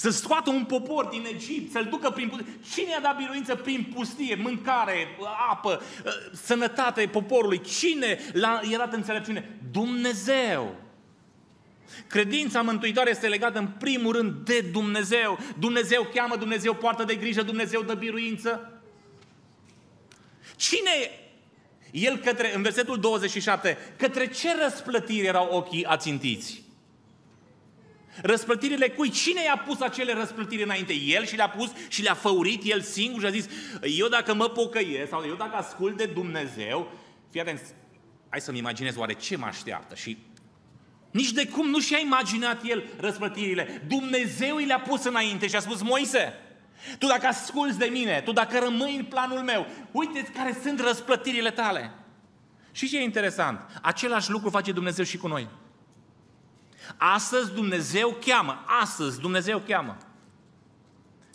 Să 0.00 0.10
scoată 0.10 0.50
un 0.50 0.64
popor 0.64 1.04
din 1.04 1.26
Egipt, 1.34 1.72
să-l 1.72 1.86
ducă 1.90 2.10
prin 2.10 2.28
pustie. 2.28 2.58
Cine 2.74 2.94
a 2.94 3.00
dat 3.00 3.16
biruință 3.16 3.54
prin 3.54 3.92
pustie? 3.94 4.34
Mâncare, 4.34 5.06
apă, 5.50 5.82
sănătate 6.32 7.06
poporului. 7.06 7.60
Cine 7.60 8.18
l-a 8.32 8.60
ierat 8.70 8.92
înțelepciune? 8.92 9.58
Dumnezeu. 9.72 10.74
Credința 12.06 12.62
mântuitoare 12.62 13.10
este 13.10 13.28
legată 13.28 13.58
în 13.58 13.66
primul 13.66 14.12
rând 14.12 14.32
de 14.32 14.60
Dumnezeu. 14.60 15.38
Dumnezeu 15.58 16.08
cheamă, 16.14 16.36
Dumnezeu 16.36 16.74
poartă 16.74 17.04
de 17.04 17.14
grijă, 17.14 17.42
Dumnezeu 17.42 17.82
dă 17.82 17.94
biruință. 17.94 18.80
Cine 20.56 21.10
el 21.90 22.16
către, 22.16 22.54
în 22.54 22.62
versetul 22.62 23.00
27, 23.00 23.78
către 23.96 24.28
ce 24.28 24.48
răsplătiri 24.62 25.26
erau 25.26 25.48
ochii 25.50 25.84
ațintiți? 25.84 26.62
Răsplătirile 28.22 28.88
cui? 28.88 29.10
Cine 29.10 29.42
i-a 29.42 29.62
pus 29.66 29.80
acele 29.80 30.12
răsplătiri 30.12 30.62
înainte? 30.62 30.92
El 30.92 31.24
și 31.24 31.36
le-a 31.36 31.48
pus 31.48 31.70
și 31.88 32.02
le-a 32.02 32.14
făurit 32.14 32.62
el 32.64 32.80
singur 32.80 33.20
și 33.20 33.26
a 33.26 33.30
zis, 33.30 33.48
eu 33.96 34.08
dacă 34.08 34.34
mă 34.34 34.48
pocăiesc 34.48 35.08
sau 35.08 35.24
eu 35.26 35.34
dacă 35.34 35.56
ascult 35.56 35.96
de 35.96 36.06
Dumnezeu, 36.06 36.92
fii 37.30 37.40
atent, 37.40 37.60
hai 38.28 38.40
să-mi 38.40 38.58
imaginez 38.58 38.96
oare 38.96 39.12
ce 39.12 39.36
mă 39.36 39.46
așteaptă 39.46 39.94
și 39.94 40.18
nici 41.10 41.32
de 41.32 41.46
cum 41.48 41.68
nu 41.68 41.80
și-a 41.80 41.98
imaginat 41.98 42.64
el 42.64 42.84
răsplătirile. 43.00 43.82
Dumnezeu 43.86 44.58
i 44.58 44.64
le-a 44.64 44.80
pus 44.80 45.04
înainte 45.04 45.46
și 45.46 45.56
a 45.56 45.60
spus, 45.60 45.82
Moise, 45.82 46.34
tu 46.98 47.06
dacă 47.06 47.26
asculți 47.26 47.78
de 47.78 47.84
mine, 47.84 48.22
tu 48.24 48.32
dacă 48.32 48.58
rămâi 48.58 48.96
în 48.96 49.04
planul 49.04 49.38
meu, 49.38 49.66
uite 49.90 50.22
care 50.34 50.58
sunt 50.62 50.80
răsplătirile 50.80 51.50
tale. 51.50 51.92
Și 52.72 52.88
ce 52.88 52.98
e 52.98 53.02
interesant? 53.02 53.60
Același 53.82 54.30
lucru 54.30 54.50
face 54.50 54.72
Dumnezeu 54.72 55.04
și 55.04 55.16
cu 55.16 55.26
noi. 55.26 55.48
Astăzi 56.96 57.52
Dumnezeu 57.52 58.16
cheamă, 58.26 58.64
astăzi 58.82 59.20
Dumnezeu 59.20 59.58
cheamă. 59.58 59.96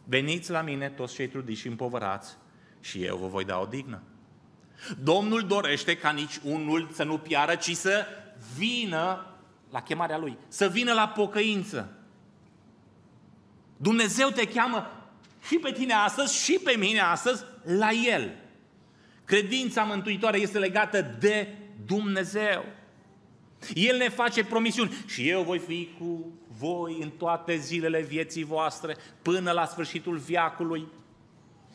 Veniți 0.05 0.51
la 0.51 0.61
mine 0.61 0.89
toți 0.89 1.13
cei 1.13 1.27
trudiți 1.27 1.59
și 1.59 1.67
împovărați 1.67 2.37
și 2.79 3.03
eu 3.03 3.17
vă 3.17 3.27
voi 3.27 3.43
da 3.43 3.59
o 3.59 3.65
dignă. 3.65 4.01
Domnul 5.03 5.41
dorește 5.41 5.97
ca 5.97 6.11
nici 6.11 6.39
unul 6.43 6.89
să 6.93 7.03
nu 7.03 7.17
piară, 7.17 7.55
ci 7.55 7.75
să 7.75 8.05
vină 8.57 9.25
la 9.69 9.81
chemarea 9.81 10.17
Lui, 10.17 10.37
să 10.47 10.67
vină 10.67 10.93
la 10.93 11.07
pocăință. 11.07 11.89
Dumnezeu 13.77 14.29
te 14.29 14.47
cheamă 14.47 14.91
și 15.47 15.55
pe 15.55 15.71
tine 15.71 15.93
astăzi 15.93 16.43
și 16.43 16.59
pe 16.63 16.75
mine 16.77 16.99
astăzi 16.99 17.43
la 17.63 17.91
El. 17.91 18.35
Credința 19.25 19.83
mântuitoare 19.83 20.37
este 20.37 20.59
legată 20.59 21.15
de 21.19 21.47
Dumnezeu. 21.85 22.65
El 23.73 23.97
ne 23.97 24.09
face 24.09 24.43
promisiuni 24.43 25.05
și 25.07 25.29
eu 25.29 25.41
voi 25.41 25.59
fi 25.59 25.89
cu 25.99 26.31
voi 26.57 26.97
în 27.01 27.09
toate 27.09 27.55
zilele 27.55 28.01
vieții 28.01 28.43
voastre 28.43 28.97
până 29.21 29.51
la 29.51 29.65
sfârșitul 29.65 30.17
viacului. 30.17 30.87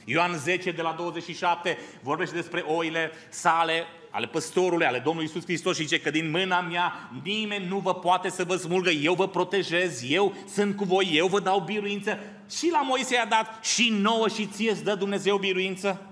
Ioan 0.05 0.39
10 0.39 0.71
de 0.71 0.83
la 0.83 0.95
27 0.99 1.79
vorbește 2.03 2.35
despre 2.35 2.61
oile 2.61 3.11
sale, 3.29 3.87
ale 4.11 4.27
păstorului, 4.27 4.87
ale 4.87 4.99
Domnului 4.99 5.29
Isus 5.29 5.45
Hristos 5.45 5.77
și 5.77 5.83
zice 5.83 6.01
că 6.01 6.11
din 6.11 6.31
mâna 6.31 6.61
mea 6.61 7.11
nimeni 7.23 7.67
nu 7.67 7.79
vă 7.79 7.95
poate 7.95 8.29
să 8.29 8.45
vă 8.45 8.57
smulgă, 8.57 8.91
eu 8.91 9.15
vă 9.15 9.29
protejez, 9.29 10.03
eu 10.11 10.35
sunt 10.53 10.77
cu 10.77 10.85
voi, 10.85 11.11
eu 11.13 11.27
vă 11.27 11.41
dau 11.41 11.61
biruință. 11.61 12.19
Și 12.51 12.71
la 12.71 12.83
Moise 12.83 13.15
i-a 13.15 13.27
dat 13.27 13.65
și 13.65 13.97
nouă 14.01 14.29
și 14.29 14.47
ție 14.47 14.71
îți 14.71 14.85
dă 14.85 14.95
Dumnezeu 14.95 15.37
biruință. 15.37 16.08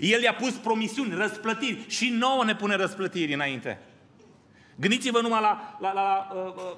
El 0.00 0.22
i-a 0.22 0.34
pus 0.34 0.52
promisiuni, 0.52 1.14
răsplătiri 1.14 1.84
și 1.88 2.08
nouă 2.08 2.44
ne 2.44 2.54
pune 2.54 2.74
răsplătiri 2.74 3.34
înainte. 3.34 3.80
Gândiți-vă 4.76 5.20
numai 5.20 5.40
la, 5.40 5.76
la, 5.80 5.92
la 5.92 6.28
uh, 6.34 6.54
uh, 6.56 6.76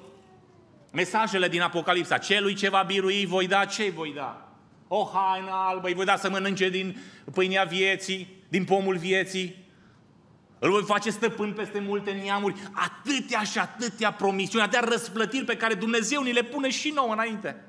mesajele 0.91 1.47
din 1.47 1.61
Apocalipsa. 1.61 2.17
Celui 2.17 2.53
ce 2.53 2.69
va 2.69 2.83
birui 2.87 3.25
voi 3.25 3.47
da, 3.47 3.65
ce 3.65 3.89
voi 3.95 4.13
da? 4.15 4.49
O 4.87 5.09
haină 5.13 5.51
albă, 5.51 5.87
îi 5.87 5.93
voi 5.93 6.05
da 6.05 6.15
să 6.17 6.29
mănânce 6.29 6.69
din 6.69 6.97
pâinea 7.33 7.63
vieții, 7.63 8.27
din 8.49 8.63
pomul 8.63 8.97
vieții. 8.97 9.63
Îl 10.59 10.71
voi 10.71 10.83
face 10.83 11.09
stăpân 11.09 11.53
peste 11.53 11.79
multe 11.79 12.11
neamuri. 12.11 12.55
Atâtea 12.71 13.43
și 13.43 13.57
atâtea 13.57 14.11
promisiuni, 14.11 14.63
atâtea 14.63 14.87
răsplătiri 14.89 15.45
pe 15.45 15.57
care 15.57 15.73
Dumnezeu 15.73 16.21
ni 16.21 16.33
le 16.33 16.43
pune 16.43 16.69
și 16.69 16.89
nouă 16.89 17.13
înainte. 17.13 17.63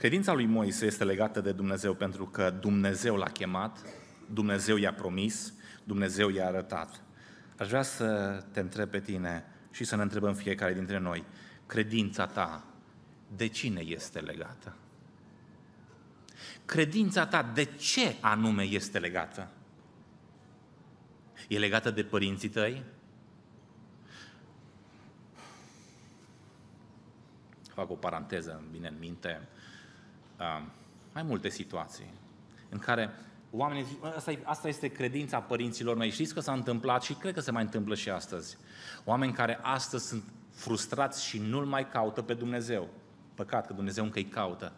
Credința 0.00 0.32
lui 0.32 0.46
Moise 0.46 0.86
este 0.86 1.04
legată 1.04 1.40
de 1.40 1.52
Dumnezeu 1.52 1.94
pentru 1.94 2.26
că 2.26 2.50
Dumnezeu 2.50 3.16
l-a 3.16 3.30
chemat, 3.30 3.78
Dumnezeu 4.26 4.76
i-a 4.76 4.92
promis, 4.92 5.54
Dumnezeu 5.84 6.28
i-a 6.28 6.46
arătat. 6.46 7.02
Aș 7.58 7.68
vrea 7.68 7.82
să 7.82 8.40
te 8.52 8.60
întreb 8.60 8.90
pe 8.90 9.00
tine 9.00 9.44
și 9.70 9.84
să 9.84 9.96
ne 9.96 10.02
întrebăm 10.02 10.34
fiecare 10.34 10.74
dintre 10.74 10.98
noi, 10.98 11.24
credința 11.66 12.26
ta 12.26 12.64
de 13.36 13.46
cine 13.46 13.80
este 13.80 14.20
legată? 14.20 14.76
Credința 16.64 17.26
ta 17.26 17.50
de 17.54 17.64
ce 17.64 18.16
anume 18.20 18.62
este 18.62 18.98
legată? 18.98 19.48
E 21.48 21.58
legată 21.58 21.90
de 21.90 22.04
părinții 22.04 22.48
tăi? 22.48 22.82
Fac 27.74 27.90
o 27.90 27.94
paranteză, 27.94 28.56
îmi 28.60 28.68
vine 28.70 28.88
în 28.88 28.96
minte 28.98 29.48
uh, 30.40 30.62
mai 31.12 31.22
multe 31.22 31.48
situații 31.48 32.10
în 32.68 32.78
care 32.78 33.10
oamenii 33.50 33.84
zic, 33.84 34.04
asta, 34.16 34.32
asta 34.44 34.68
este 34.68 34.88
credința 34.88 35.40
părinților 35.40 35.96
mei. 35.96 36.10
Știți 36.10 36.34
că 36.34 36.40
s-a 36.40 36.52
întâmplat 36.52 37.02
și 37.02 37.14
cred 37.14 37.34
că 37.34 37.40
se 37.40 37.50
mai 37.50 37.62
întâmplă 37.62 37.94
și 37.94 38.10
astăzi. 38.10 38.56
Oameni 39.04 39.32
care 39.32 39.58
astăzi 39.62 40.06
sunt 40.06 40.24
frustrați 40.50 41.24
și 41.24 41.38
nu-L 41.38 41.64
mai 41.64 41.88
caută 41.88 42.22
pe 42.22 42.34
Dumnezeu. 42.34 42.88
Păcat 43.34 43.66
că 43.66 43.72
Dumnezeu 43.72 44.04
încă 44.04 44.18
îi 44.18 44.24
caută 44.24 44.72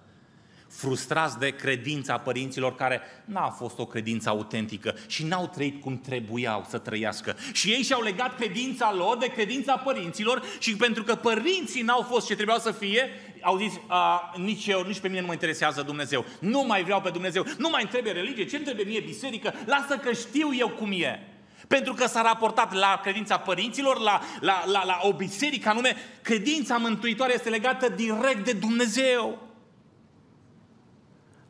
frustrați 0.76 1.38
de 1.38 1.48
credința 1.50 2.18
părinților 2.18 2.74
care 2.74 3.00
n-a 3.24 3.48
fost 3.48 3.78
o 3.78 3.86
credință 3.86 4.28
autentică 4.28 4.94
și 5.06 5.24
n-au 5.24 5.50
trăit 5.54 5.80
cum 5.80 6.00
trebuiau 6.00 6.66
să 6.68 6.78
trăiască. 6.78 7.36
Și 7.52 7.70
ei 7.70 7.82
și-au 7.82 8.02
legat 8.02 8.36
credința 8.36 8.94
lor 8.94 9.16
de 9.16 9.26
credința 9.26 9.76
părinților 9.76 10.42
și 10.58 10.76
pentru 10.76 11.02
că 11.02 11.14
părinții 11.14 11.82
n-au 11.82 12.02
fost 12.02 12.26
ce 12.26 12.34
trebuiau 12.34 12.58
să 12.58 12.70
fie, 12.70 13.08
au 13.40 13.58
zis, 13.58 13.72
a, 13.86 14.32
nici 14.36 14.66
eu, 14.66 14.84
nici 14.86 15.00
pe 15.00 15.08
mine 15.08 15.20
nu 15.20 15.26
mă 15.26 15.32
interesează 15.32 15.82
Dumnezeu. 15.82 16.24
Nu 16.38 16.64
mai 16.66 16.84
vreau 16.84 17.00
pe 17.00 17.10
Dumnezeu, 17.10 17.46
nu 17.58 17.68
mai 17.68 17.88
trebuie 17.90 18.12
religie, 18.12 18.44
ce 18.44 18.60
trebuie 18.60 18.84
mie 18.84 19.00
biserică, 19.00 19.54
lasă 19.66 19.96
că 19.96 20.12
știu 20.12 20.54
eu 20.54 20.68
cum 20.68 20.92
e. 20.92 21.26
Pentru 21.68 21.92
că 21.92 22.06
s-a 22.06 22.22
raportat 22.22 22.72
la 22.72 23.00
credința 23.02 23.38
părinților, 23.38 23.98
la, 23.98 24.20
la, 24.40 24.62
la, 24.66 24.84
la 24.84 24.98
o 25.02 25.12
biserică 25.12 25.68
anume, 25.68 25.96
credința 26.22 26.76
mântuitoare 26.76 27.32
este 27.34 27.48
legată 27.48 27.88
direct 27.88 28.44
de 28.44 28.52
Dumnezeu. 28.52 29.51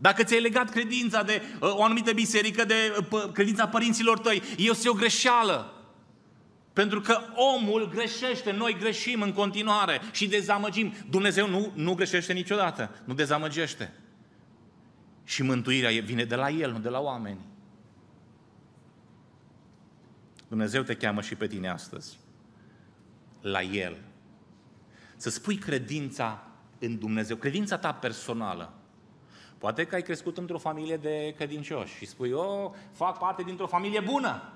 Dacă 0.03 0.23
ți-ai 0.23 0.41
legat 0.41 0.71
credința 0.71 1.23
de 1.23 1.43
uh, 1.61 1.75
o 1.75 1.85
anumită 1.85 2.13
biserică, 2.13 2.65
de 2.65 3.07
uh, 3.11 3.33
credința 3.33 3.69
părinților 3.69 4.19
tăi, 4.19 4.43
este 4.57 4.89
o 4.89 4.93
greșeală. 4.93 5.73
Pentru 6.73 7.01
că 7.01 7.19
omul 7.35 7.89
greșește, 7.89 8.53
noi 8.53 8.77
greșim 8.79 9.23
în 9.23 9.33
continuare 9.33 10.01
și 10.13 10.29
dezamăgim. 10.29 10.93
Dumnezeu 11.11 11.49
nu, 11.49 11.73
nu 11.75 11.95
greșește 11.95 12.33
niciodată, 12.33 12.91
nu 13.05 13.15
dezamăgește. 13.15 13.93
Și 15.25 15.43
mântuirea 15.43 16.03
vine 16.05 16.25
de 16.25 16.35
la 16.35 16.51
El, 16.51 16.73
nu 16.73 16.79
de 16.79 16.89
la 16.89 17.01
oameni. 17.01 17.41
Dumnezeu 20.49 20.83
te 20.83 20.95
cheamă 20.95 21.21
și 21.21 21.35
pe 21.35 21.47
tine 21.47 21.69
astăzi. 21.69 22.19
La 23.41 23.63
El. 23.63 23.97
Să 25.17 25.31
spui 25.31 25.57
credința 25.57 26.47
în 26.79 26.99
Dumnezeu, 26.99 27.37
credința 27.37 27.79
ta 27.79 27.93
personală. 27.93 28.73
Poate 29.63 29.85
că 29.85 29.95
ai 29.95 30.03
crescut 30.03 30.39
într-o 30.39 30.59
familie 30.59 30.97
de 30.97 31.35
credincioși 31.37 31.97
și 31.97 32.07
spui, 32.07 32.33
oh, 32.33 32.71
fac 32.93 33.19
parte 33.19 33.43
dintr-o 33.43 33.67
familie 33.67 34.01
bună. 34.01 34.53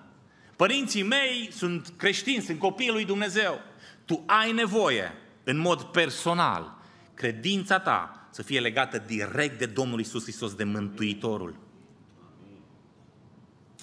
Părinții 0.57 1.03
mei 1.03 1.49
sunt 1.53 1.93
creștini, 1.97 2.43
sunt 2.43 2.59
copiii 2.59 2.91
lui 2.91 3.05
Dumnezeu. 3.05 3.61
Tu 4.05 4.23
ai 4.27 4.53
nevoie, 4.53 5.13
în 5.45 5.59
mod 5.59 5.83
personal, 5.83 6.79
credința 7.15 7.81
ta 7.81 8.29
să 8.31 8.43
fie 8.43 8.61
legată 8.61 8.99
direct 8.99 9.59
de 9.59 9.67
Domnul 9.67 10.01
Isus 10.01 10.23
Hristos, 10.23 10.55
de 10.55 10.65
Mântuitorul. 10.65 11.57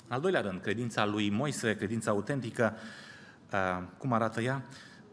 Al 0.08 0.22
doilea 0.22 0.42
rând, 0.42 0.62
credința 0.62 1.06
lui 1.06 1.30
Moise, 1.30 1.76
credința 1.76 2.12
autentică, 2.12 2.78
uh, 3.52 3.84
cum 3.98 4.14
arată 4.14 4.42
ea? 4.42 4.66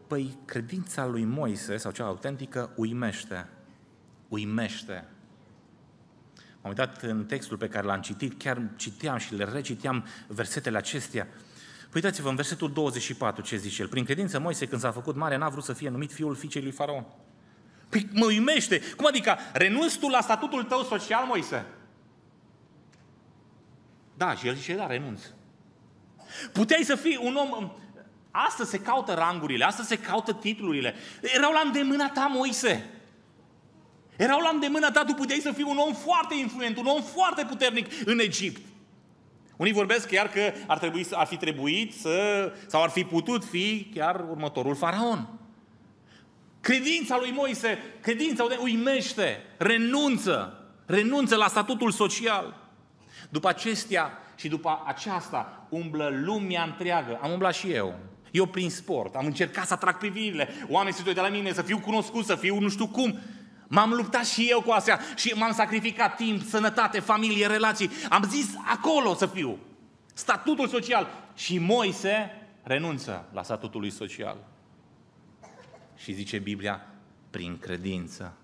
Păi, 0.07 0.37
credința 0.45 1.05
lui 1.05 1.23
Moise, 1.23 1.77
sau 1.77 1.91
cea 1.91 2.05
autentică, 2.05 2.73
uimește. 2.75 3.47
Uimește. 4.27 5.10
Am 6.61 6.69
uitat 6.69 7.01
în 7.01 7.25
textul 7.25 7.57
pe 7.57 7.67
care 7.67 7.85
l-am 7.85 8.01
citit, 8.01 8.39
chiar 8.39 8.61
citeam 8.75 9.17
și 9.17 9.35
le 9.35 9.43
reciteam 9.43 10.05
versetele 10.27 10.77
acestea. 10.77 11.27
Păi 11.91 12.01
uitați-vă 12.03 12.29
în 12.29 12.35
versetul 12.35 12.71
24 12.71 13.41
ce 13.41 13.57
zice 13.57 13.81
el. 13.81 13.87
Prin 13.87 14.05
credință 14.05 14.39
Moise 14.39 14.67
când 14.67 14.81
s-a 14.81 14.91
făcut 14.91 15.15
mare 15.15 15.37
n-a 15.37 15.49
vrut 15.49 15.63
să 15.63 15.73
fie 15.73 15.89
numit 15.89 16.11
fiul 16.11 16.35
fiicei 16.35 16.61
lui 16.61 16.71
Faraon. 16.71 17.05
Păi 17.89 18.09
mă 18.13 18.25
uimește. 18.25 18.81
Cum 18.95 19.05
adică 19.05 19.37
renunți 19.53 19.99
tu 19.99 20.07
la 20.07 20.21
statutul 20.21 20.63
tău 20.63 20.83
social, 20.83 21.25
Moise? 21.25 21.65
Da, 24.17 24.35
și 24.35 24.47
el 24.47 24.55
zice, 24.55 24.75
da, 24.75 24.87
renunț. 24.87 25.21
Puteai 26.51 26.83
să 26.83 26.95
fii 26.95 27.19
un 27.23 27.35
om... 27.35 27.71
Astăzi 28.31 28.69
se 28.69 28.79
caută 28.79 29.13
rangurile, 29.13 29.65
astăzi 29.65 29.87
se 29.87 29.99
caută 29.99 30.33
titlurile. 30.33 30.93
Erau 31.21 31.51
la 31.51 31.61
îndemâna 31.65 32.09
ta, 32.09 32.25
Moise. 32.25 32.89
Erau 34.21 34.39
la 34.39 34.49
îndemâna 34.53 34.91
ta, 34.91 35.03
tu 35.03 35.13
puteai 35.13 35.39
să 35.39 35.51
fii 35.51 35.63
un 35.63 35.77
om 35.77 35.93
foarte 35.93 36.35
influent, 36.35 36.77
un 36.77 36.85
om 36.85 37.01
foarte 37.01 37.45
puternic 37.45 37.87
în 38.05 38.19
Egipt. 38.19 38.61
Unii 39.55 39.73
vorbesc 39.73 40.07
chiar 40.07 40.29
că 40.29 40.53
ar, 40.67 40.77
trebui, 40.77 41.07
ar 41.11 41.27
fi 41.27 41.37
trebuit 41.37 41.93
să, 41.93 42.51
sau 42.67 42.83
ar 42.83 42.89
fi 42.89 43.03
putut 43.03 43.45
fi 43.45 43.91
chiar 43.95 44.25
următorul 44.29 44.75
faraon. 44.75 45.27
Credința 46.59 47.17
lui 47.17 47.31
Moise, 47.31 47.77
credința 48.01 48.47
uimește, 48.61 49.41
renunță, 49.57 50.63
renunță 50.85 51.35
la 51.35 51.47
statutul 51.47 51.91
social. 51.91 52.69
După 53.29 53.47
acestea 53.47 54.11
și 54.35 54.47
după 54.47 54.83
aceasta 54.85 55.67
umblă 55.69 56.09
lumea 56.23 56.63
întreagă. 56.63 57.19
Am 57.21 57.31
umblat 57.31 57.53
și 57.53 57.71
eu. 57.71 57.99
Eu 58.31 58.45
prin 58.45 58.69
sport, 58.69 59.15
am 59.15 59.25
încercat 59.25 59.67
să 59.67 59.73
atrag 59.73 59.97
privirile, 59.97 60.49
oamenii 60.69 60.97
se 60.97 61.03
uită 61.07 61.21
la 61.21 61.29
mine, 61.29 61.53
să 61.53 61.61
fiu 61.61 61.79
cunoscut, 61.79 62.25
să 62.25 62.35
fiu 62.35 62.59
nu 62.59 62.69
știu 62.69 62.87
cum. 62.87 63.19
M-am 63.73 63.91
luptat 63.91 64.25
și 64.25 64.47
eu 64.49 64.61
cu 64.61 64.71
astea 64.71 64.99
și 65.15 65.33
m-am 65.35 65.53
sacrificat 65.53 66.15
timp, 66.15 66.41
sănătate, 66.41 66.99
familie, 66.99 67.47
relații. 67.47 67.89
Am 68.09 68.23
zis 68.29 68.47
acolo 68.65 69.13
să 69.13 69.25
fiu. 69.25 69.57
Statutul 70.13 70.67
social. 70.67 71.07
Și 71.35 71.57
Moise 71.57 72.31
renunță 72.63 73.29
la 73.33 73.43
statutul 73.43 73.79
lui 73.79 73.89
social. 73.89 74.37
Și 75.97 76.13
zice 76.13 76.37
Biblia, 76.37 76.85
prin 77.29 77.57
credință. 77.57 78.37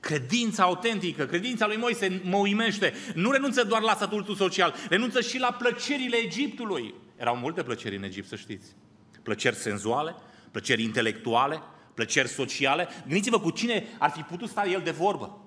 Credința 0.00 0.62
autentică, 0.62 1.26
credința 1.26 1.66
lui 1.66 1.76
Moise 1.76 2.20
mă 2.24 2.36
uimește. 2.36 2.92
Nu 3.14 3.30
renunță 3.30 3.64
doar 3.64 3.82
la 3.82 3.94
statutul 3.94 4.34
social, 4.34 4.74
renunță 4.88 5.20
și 5.20 5.38
la 5.38 5.52
plăcerile 5.52 6.16
Egiptului. 6.16 6.94
Erau 7.16 7.36
multe 7.36 7.62
plăceri 7.62 7.96
în 7.96 8.02
Egipt, 8.02 8.28
să 8.28 8.36
știți. 8.36 8.74
Plăceri 9.22 9.56
senzuale, 9.56 10.14
plăceri 10.50 10.82
intelectuale, 10.82 11.62
plăceri 11.96 12.28
sociale. 12.28 12.88
Gândiți-vă 13.06 13.40
cu 13.40 13.50
cine 13.50 13.84
ar 13.98 14.10
fi 14.10 14.20
putut 14.20 14.48
sta 14.48 14.66
el 14.66 14.80
de 14.84 14.90
vorbă. 14.90 15.40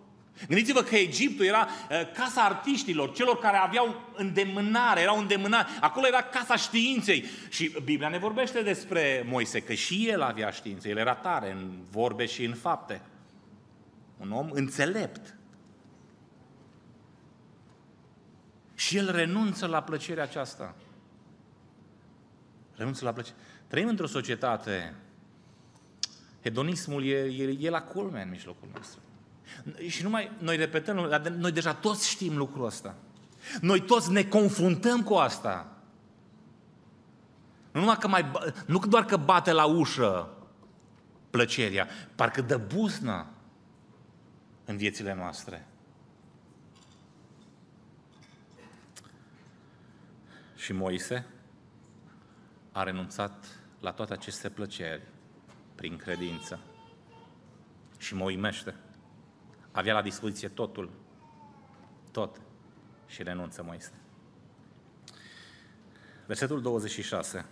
Gândiți-vă 0.47 0.81
că 0.81 0.95
Egiptul 0.95 1.45
era 1.45 1.67
uh, 1.67 2.11
casa 2.13 2.41
artiștilor, 2.41 3.13
celor 3.13 3.39
care 3.39 3.57
aveau 3.57 4.13
îndemânare, 4.15 5.01
erau 5.01 5.19
îndemânari. 5.19 5.67
Acolo 5.81 6.07
era 6.07 6.21
casa 6.21 6.55
științei. 6.55 7.25
Și 7.49 7.75
Biblia 7.83 8.09
ne 8.09 8.17
vorbește 8.17 8.61
despre 8.61 9.25
Moise, 9.27 9.61
că 9.61 9.73
și 9.73 10.09
el 10.09 10.21
avea 10.21 10.49
știință. 10.49 10.87
El 10.87 10.97
era 10.97 11.15
tare 11.15 11.51
în 11.51 11.71
vorbe 11.91 12.25
și 12.25 12.43
în 12.43 12.53
fapte. 12.53 13.01
Un 14.17 14.31
om 14.31 14.49
înțelept. 14.51 15.35
Și 18.75 18.97
el 18.97 19.11
renunță 19.11 19.65
la 19.65 19.83
plăcerea 19.83 20.23
aceasta. 20.23 20.75
Renunță 22.75 23.05
la 23.05 23.13
plăcere. 23.13 23.35
Trăim 23.67 23.87
într-o 23.87 24.07
societate 24.07 24.93
Hedonismul 26.49 27.05
e, 27.05 27.15
e, 27.15 27.57
e 27.59 27.69
la 27.69 27.81
culme 27.81 28.21
în 28.21 28.29
mijlocul 28.29 28.67
nostru. 28.75 28.99
Și 29.87 30.03
numai 30.03 30.31
noi 30.37 30.55
repetăm, 30.55 30.95
noi 31.37 31.51
deja 31.51 31.73
toți 31.73 32.09
știm 32.09 32.37
lucrul 32.37 32.65
ăsta. 32.65 32.95
Noi 33.61 33.81
toți 33.81 34.11
ne 34.11 34.23
confruntăm 34.23 35.03
cu 35.03 35.13
asta. 35.13 35.77
Nu, 37.71 37.79
numai 37.79 37.97
că 37.97 38.07
mai, 38.07 38.31
nu 38.65 38.79
doar 38.79 39.05
că 39.05 39.17
bate 39.17 39.51
la 39.51 39.65
ușă 39.65 40.29
plăcerea, 41.29 41.87
parcă 42.15 42.41
dă 42.41 42.57
buznă 42.57 43.27
în 44.65 44.77
viețile 44.77 45.13
noastre. 45.13 45.67
Și 50.55 50.73
Moise 50.73 51.25
a 52.71 52.83
renunțat 52.83 53.45
la 53.79 53.91
toate 53.91 54.13
aceste 54.13 54.49
plăceri 54.49 55.01
prin 55.79 55.97
credință. 55.97 56.59
Și 57.97 58.15
mă 58.15 58.23
uimește. 58.23 58.75
Avea 59.71 59.93
la 59.93 60.01
dispoziție 60.01 60.47
totul. 60.47 60.89
Tot. 62.11 62.41
Și 63.07 63.23
renunță 63.23 63.63
Moise. 63.63 63.91
Versetul 66.25 66.61
26. 66.61 67.45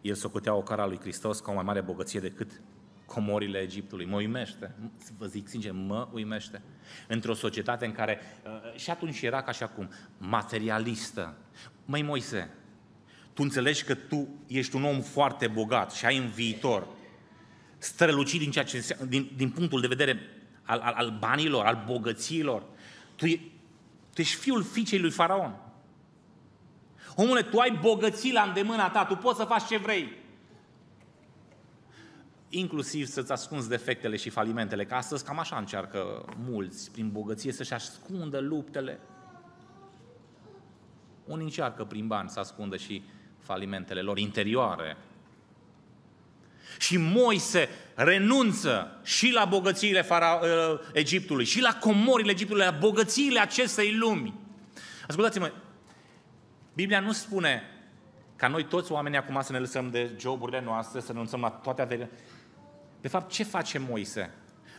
El 0.00 0.14
socotea 0.14 0.54
o 0.54 0.62
cara 0.62 0.86
lui 0.86 0.98
Hristos 1.00 1.40
ca 1.40 1.50
o 1.50 1.54
mai 1.54 1.62
mare 1.62 1.80
bogăție 1.80 2.20
decât 2.20 2.60
comorile 3.04 3.58
Egiptului. 3.58 4.06
Mă 4.06 4.16
uimește. 4.16 4.74
Vă 5.18 5.26
zic 5.26 5.48
sincer, 5.48 5.72
mă 5.72 6.08
uimește. 6.12 6.62
Într-o 7.08 7.34
societate 7.34 7.86
în 7.86 7.92
care, 7.92 8.20
uh, 8.44 8.78
și 8.78 8.90
atunci 8.90 9.22
era 9.22 9.42
ca 9.42 9.52
și 9.52 9.62
acum, 9.62 9.90
materialistă. 10.18 11.36
Măi 11.84 12.02
Moise, 12.02 12.50
tu 13.32 13.42
înțelegi 13.42 13.84
că 13.84 13.94
tu 13.94 14.28
ești 14.46 14.76
un 14.76 14.84
om 14.84 15.00
foarte 15.00 15.48
bogat 15.48 15.92
și 15.92 16.06
ai 16.06 16.16
în 16.16 16.28
viitor 16.28 16.95
strălucit 17.86 18.40
din, 18.40 18.50
ceea 18.50 18.64
ce, 18.64 18.96
din, 19.08 19.30
din 19.36 19.50
punctul 19.50 19.80
de 19.80 19.86
vedere 19.86 20.20
al, 20.62 20.80
al, 20.80 20.92
al 20.92 21.16
banilor, 21.18 21.64
al 21.64 21.82
bogăților. 21.86 22.62
Tu, 23.16 23.26
e, 23.26 23.40
tu 24.14 24.20
ești 24.20 24.36
fiul 24.36 24.62
fiicei 24.62 24.98
lui 24.98 25.10
Faraon. 25.10 25.54
Omule, 27.14 27.42
tu 27.42 27.58
ai 27.58 27.78
bogății 27.80 28.32
la 28.32 28.42
îndemâna 28.42 28.90
ta, 28.90 29.04
tu 29.04 29.16
poți 29.16 29.38
să 29.38 29.44
faci 29.44 29.66
ce 29.66 29.76
vrei. 29.76 30.12
Inclusiv 32.48 33.06
să-ți 33.06 33.32
ascunzi 33.32 33.68
defectele 33.68 34.16
și 34.16 34.30
falimentele, 34.30 34.84
că 34.84 34.94
astăzi 34.94 35.24
cam 35.24 35.38
așa 35.38 35.56
încearcă 35.56 36.24
mulți, 36.48 36.90
prin 36.90 37.10
bogăție, 37.10 37.52
să-și 37.52 37.72
ascundă 37.72 38.40
luptele. 38.40 39.00
Unii 41.24 41.44
încearcă 41.44 41.84
prin 41.84 42.06
bani 42.06 42.28
să 42.28 42.40
ascundă 42.40 42.76
și 42.76 43.02
falimentele 43.38 44.00
lor 44.00 44.18
interioare, 44.18 44.96
și 46.78 46.96
Moise 46.96 47.68
renunță 47.94 49.00
și 49.04 49.30
la 49.30 49.44
bogățiile 49.44 50.02
fara, 50.02 50.40
uh, 50.42 50.80
Egiptului, 50.92 51.44
și 51.44 51.60
la 51.60 51.74
comorile 51.80 52.30
Egiptului, 52.30 52.64
la 52.64 52.70
bogățiile 52.70 53.40
acestei 53.40 53.94
lumi. 53.94 54.34
Ascultați-mă, 55.08 55.52
Biblia 56.74 57.00
nu 57.00 57.12
spune 57.12 57.62
ca 58.36 58.48
noi 58.48 58.64
toți 58.64 58.92
oamenii 58.92 59.18
acum 59.18 59.40
să 59.42 59.52
ne 59.52 59.58
lăsăm 59.58 59.90
de 59.90 60.10
joburile 60.18 60.60
noastre, 60.60 61.00
să 61.00 61.06
renunțăm 61.12 61.40
la 61.40 61.48
toate 61.50 61.82
averile. 61.82 62.10
De 63.00 63.08
fapt, 63.08 63.32
ce 63.32 63.44
face 63.44 63.78
Moise? 63.78 64.30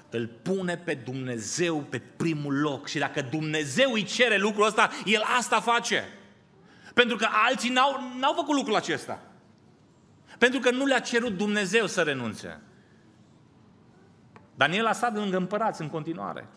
Îl 0.09 0.27
pune 0.27 0.77
pe 0.77 0.93
Dumnezeu 0.93 1.77
pe 1.77 1.99
primul 1.99 2.59
loc 2.59 2.87
și 2.87 2.97
dacă 2.97 3.21
Dumnezeu 3.21 3.91
îi 3.91 4.03
cere 4.03 4.37
lucrul 4.37 4.65
ăsta, 4.65 4.89
el 5.05 5.21
asta 5.37 5.59
face. 5.59 6.03
Pentru 6.93 7.15
că 7.15 7.27
alții 7.47 7.69
n-au, 7.69 8.13
n-au 8.19 8.33
făcut 8.33 8.55
lucrul 8.55 8.75
acesta. 8.75 9.21
Pentru 10.37 10.59
că 10.59 10.71
nu 10.71 10.85
le-a 10.85 10.99
cerut 10.99 11.37
Dumnezeu 11.37 11.87
să 11.87 12.01
renunțe. 12.01 12.61
Daniel 14.55 14.85
a 14.85 14.91
stat 14.91 15.15
lângă 15.15 15.37
împărați 15.37 15.81
în 15.81 15.89
continuare. 15.89 16.47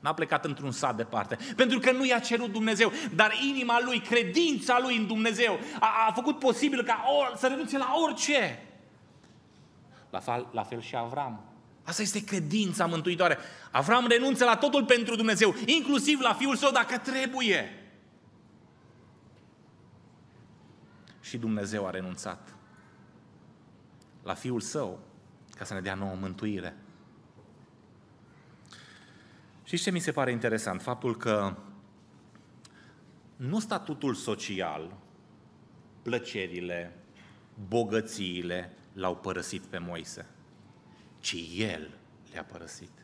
N-a 0.00 0.14
plecat 0.14 0.44
într-un 0.44 0.70
sat 0.70 0.96
departe. 0.96 1.38
Pentru 1.56 1.78
că 1.78 1.92
nu 1.92 2.06
i-a 2.06 2.18
cerut 2.18 2.52
Dumnezeu, 2.52 2.92
dar 3.14 3.32
inima 3.48 3.80
lui, 3.84 4.00
credința 4.00 4.78
lui 4.82 4.96
în 4.96 5.06
Dumnezeu 5.06 5.58
a, 5.80 6.06
a 6.08 6.12
făcut 6.12 6.38
posibil 6.38 6.82
ca 6.82 7.04
or, 7.18 7.36
să 7.36 7.46
renunțe 7.46 7.78
la 7.78 7.92
orice. 8.04 8.62
La 10.10 10.18
fel, 10.18 10.46
la 10.52 10.62
fel 10.62 10.80
și 10.80 10.96
Avram. 10.96 11.44
Asta 11.84 12.02
este 12.02 12.24
credința 12.24 12.86
mântuitoare. 12.86 13.38
Avram 13.70 14.06
renunță 14.06 14.44
la 14.44 14.56
totul 14.56 14.84
pentru 14.84 15.16
Dumnezeu, 15.16 15.54
inclusiv 15.66 16.20
la 16.20 16.32
fiul 16.32 16.56
său 16.56 16.70
dacă 16.70 16.98
trebuie. 16.98 17.74
Și 21.20 21.36
Dumnezeu 21.36 21.86
a 21.86 21.90
renunțat 21.90 22.59
la 24.30 24.36
fiul 24.36 24.60
său 24.60 24.98
ca 25.56 25.64
să 25.64 25.74
ne 25.74 25.80
dea 25.80 25.94
nouă 25.94 26.14
mântuire. 26.14 26.76
Și 29.64 29.76
ce 29.76 29.90
mi 29.90 29.98
se 29.98 30.12
pare 30.12 30.30
interesant? 30.30 30.82
Faptul 30.82 31.16
că 31.16 31.56
nu 33.36 33.60
statutul 33.60 34.14
social, 34.14 34.96
plăcerile, 36.02 36.96
bogățiile 37.68 38.72
l-au 38.92 39.16
părăsit 39.16 39.62
pe 39.62 39.78
Moise, 39.78 40.26
ci 41.20 41.36
el 41.56 41.98
le-a 42.32 42.44
părăsit. 42.44 42.99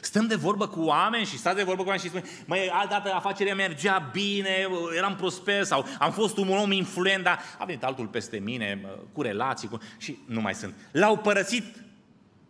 Stăm 0.00 0.26
de 0.26 0.34
vorbă 0.34 0.68
cu 0.68 0.80
oameni 0.80 1.26
și 1.26 1.38
stați 1.38 1.56
de 1.56 1.62
vorbă 1.62 1.82
cu 1.82 1.88
oameni 1.88 2.04
și 2.04 2.08
spune, 2.08 2.24
măi, 2.46 2.70
dată 2.88 3.12
afacerea 3.12 3.54
mergea 3.54 4.10
bine, 4.12 4.68
eram 4.96 5.16
prosper 5.16 5.64
sau 5.64 5.86
am 5.98 6.12
fost 6.12 6.36
un 6.36 6.48
om 6.48 6.70
influent, 6.70 7.22
dar 7.24 7.38
a 7.58 7.64
venit 7.64 7.84
altul 7.84 8.06
peste 8.06 8.38
mine, 8.38 8.80
cu 9.12 9.22
relații, 9.22 9.68
cu... 9.68 9.78
și 9.98 10.18
nu 10.26 10.40
mai 10.40 10.54
sunt. 10.54 10.74
L-au 10.92 11.16
părăsit 11.16 11.84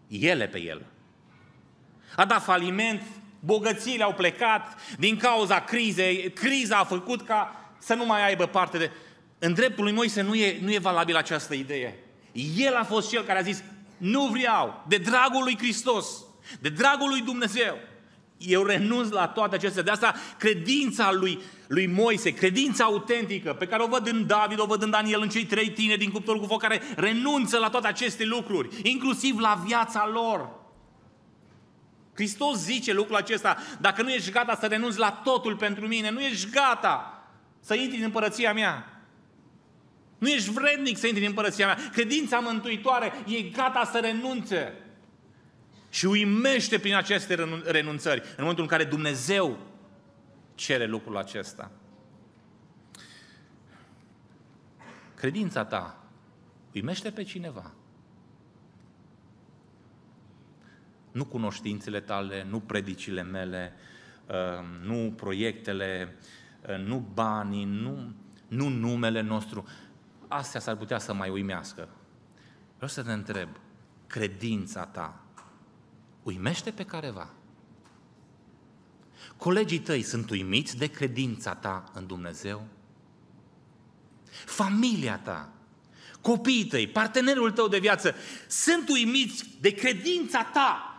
ele 0.08 0.46
pe 0.46 0.60
el. 0.60 0.86
A 2.16 2.24
dat 2.24 2.42
faliment, 2.42 3.02
bogățiile 3.40 4.04
au 4.04 4.12
plecat 4.12 4.80
din 4.98 5.16
cauza 5.16 5.60
crizei, 5.60 6.30
criza 6.30 6.76
a 6.76 6.84
făcut 6.84 7.22
ca 7.22 7.70
să 7.78 7.94
nu 7.94 8.06
mai 8.06 8.26
aibă 8.26 8.46
parte 8.46 8.78
de... 8.78 8.90
În 9.38 9.54
dreptul 9.54 9.84
lui 9.84 9.92
Moise 9.92 10.22
nu 10.22 10.34
e, 10.34 10.58
nu 10.62 10.72
e 10.72 10.78
valabil 10.78 11.16
această 11.16 11.54
idee. 11.54 11.98
El 12.56 12.74
a 12.74 12.84
fost 12.84 13.10
cel 13.10 13.24
care 13.24 13.38
a 13.38 13.42
zis, 13.42 13.62
nu 13.96 14.26
vreau, 14.26 14.84
de 14.88 14.96
dragul 14.96 15.42
lui 15.42 15.58
Hristos, 15.58 16.25
de 16.60 16.68
dragul 16.68 17.08
lui 17.08 17.20
Dumnezeu, 17.20 17.78
eu 18.38 18.62
renunț 18.62 19.08
la 19.08 19.28
toate 19.28 19.54
acestea. 19.54 19.82
De 19.82 19.90
asta 19.90 20.14
credința 20.38 21.12
lui, 21.12 21.40
lui 21.66 21.86
Moise, 21.86 22.30
credința 22.30 22.84
autentică 22.84 23.54
pe 23.54 23.66
care 23.66 23.82
o 23.82 23.86
văd 23.86 24.06
în 24.06 24.26
David, 24.26 24.60
o 24.60 24.66
văd 24.66 24.82
în 24.82 24.90
Daniel, 24.90 25.20
în 25.20 25.28
cei 25.28 25.44
trei 25.44 25.70
tineri 25.70 25.98
din 25.98 26.10
cuptorul 26.10 26.40
cu 26.40 26.46
foc 26.46 26.60
care 26.60 26.82
renunță 26.96 27.58
la 27.58 27.68
toate 27.68 27.86
aceste 27.86 28.24
lucruri, 28.24 28.68
inclusiv 28.82 29.38
la 29.38 29.62
viața 29.66 30.10
lor. 30.12 30.50
Hristos 32.14 32.58
zice 32.58 32.92
lucrul 32.92 33.16
acesta, 33.16 33.56
dacă 33.80 34.02
nu 34.02 34.10
ești 34.10 34.30
gata 34.30 34.56
să 34.60 34.66
renunți 34.66 34.98
la 34.98 35.10
totul 35.10 35.56
pentru 35.56 35.86
mine, 35.86 36.10
nu 36.10 36.20
ești 36.20 36.50
gata 36.50 37.24
să 37.60 37.74
intri 37.74 37.98
în 37.98 38.04
împărăția 38.04 38.52
mea. 38.52 39.00
Nu 40.18 40.28
ești 40.28 40.50
vrednic 40.50 40.98
să 40.98 41.06
intri 41.06 41.22
în 41.22 41.28
împărăția 41.28 41.66
mea. 41.66 41.78
Credința 41.92 42.38
mântuitoare 42.38 43.12
e 43.26 43.40
gata 43.42 43.88
să 43.92 43.98
renunțe. 43.98 44.72
Și 45.96 46.06
uimește 46.06 46.78
prin 46.78 46.94
aceste 46.94 47.34
renunțări, 47.64 48.20
în 48.20 48.34
momentul 48.38 48.62
în 48.62 48.68
care 48.68 48.84
Dumnezeu 48.84 49.58
cere 50.54 50.86
lucrul 50.86 51.16
acesta. 51.16 51.70
Credința 55.14 55.64
ta 55.64 56.04
uimește 56.74 57.10
pe 57.10 57.22
cineva. 57.22 57.72
Nu 61.12 61.24
cunoștințele 61.24 62.00
tale, 62.00 62.46
nu 62.48 62.60
predicile 62.60 63.22
mele, 63.22 63.72
uh, 64.26 64.34
nu 64.82 65.12
proiectele, 65.16 66.16
uh, 66.68 66.78
nu 66.78 66.98
banii, 67.14 67.64
nu, 67.64 68.14
nu 68.48 68.68
numele 68.68 69.20
nostru. 69.20 69.64
Astea 70.28 70.60
s-ar 70.60 70.76
putea 70.76 70.98
să 70.98 71.12
mai 71.14 71.28
uimească. 71.28 71.88
Vreau 72.74 72.90
să 72.90 73.02
te 73.02 73.12
întreb, 73.12 73.48
credința 74.06 74.86
ta 74.86 75.20
uimește 76.26 76.70
pe 76.70 76.84
careva? 76.84 77.28
Colegii 79.36 79.78
tăi 79.78 80.02
sunt 80.02 80.30
uimiți 80.30 80.76
de 80.76 80.86
credința 80.86 81.54
ta 81.54 81.84
în 81.92 82.06
Dumnezeu? 82.06 82.66
Familia 84.44 85.18
ta, 85.18 85.48
copiii 86.20 86.64
tăi, 86.64 86.86
partenerul 86.86 87.50
tău 87.50 87.68
de 87.68 87.78
viață 87.78 88.14
sunt 88.46 88.88
uimiți 88.88 89.44
de 89.60 89.70
credința 89.70 90.42
ta 90.42 90.94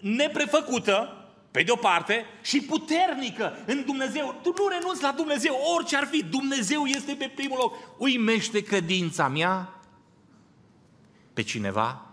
neprefăcută, 0.00 1.18
pe 1.50 1.62
de 1.62 1.70
o 1.70 1.76
parte, 1.76 2.24
și 2.42 2.60
puternică 2.60 3.56
în 3.66 3.84
Dumnezeu. 3.84 4.40
Tu 4.42 4.54
nu 4.58 4.68
renunți 4.68 5.02
la 5.02 5.12
Dumnezeu, 5.12 5.58
orice 5.76 5.96
ar 5.96 6.06
fi, 6.06 6.24
Dumnezeu 6.24 6.84
este 6.84 7.14
pe 7.14 7.32
primul 7.34 7.58
loc. 7.60 7.74
Uimește 7.98 8.62
credința 8.62 9.28
mea 9.28 9.80
pe 11.32 11.42
cineva? 11.42 12.03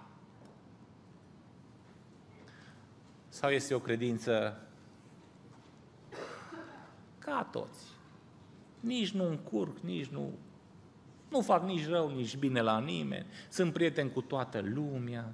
Sau 3.42 3.50
este 3.50 3.74
o 3.74 3.80
credință 3.80 4.62
ca 7.20 7.48
toți? 7.52 7.86
Nici 8.80 9.12
nu 9.12 9.28
încurc, 9.28 9.78
nici 9.78 10.08
nu... 10.08 10.32
Nu 11.30 11.42
fac 11.42 11.64
nici 11.64 11.88
rău, 11.88 12.16
nici 12.16 12.38
bine 12.38 12.62
la 12.62 12.80
nimeni. 12.80 13.26
Sunt 13.50 13.74
prieten 13.74 14.10
cu 14.10 14.22
toată 14.22 14.62
lumea. 14.64 15.34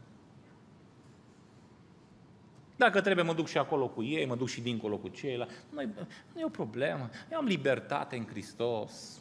Dacă 2.76 3.02
trebuie, 3.02 3.26
mă 3.26 3.34
duc 3.34 3.48
și 3.48 3.58
acolo 3.58 3.88
cu 3.88 4.04
ei, 4.04 4.26
mă 4.26 4.36
duc 4.36 4.48
și 4.48 4.62
dincolo 4.62 4.98
cu 4.98 5.08
ceilalți. 5.08 5.54
Nu 5.70 5.82
e, 5.82 5.90
nu 6.34 6.40
e 6.40 6.46
o 6.46 6.50
problemă. 6.50 7.10
Eu 7.32 7.38
am 7.38 7.46
libertate 7.46 8.16
în 8.16 8.26
Hristos. 8.26 9.20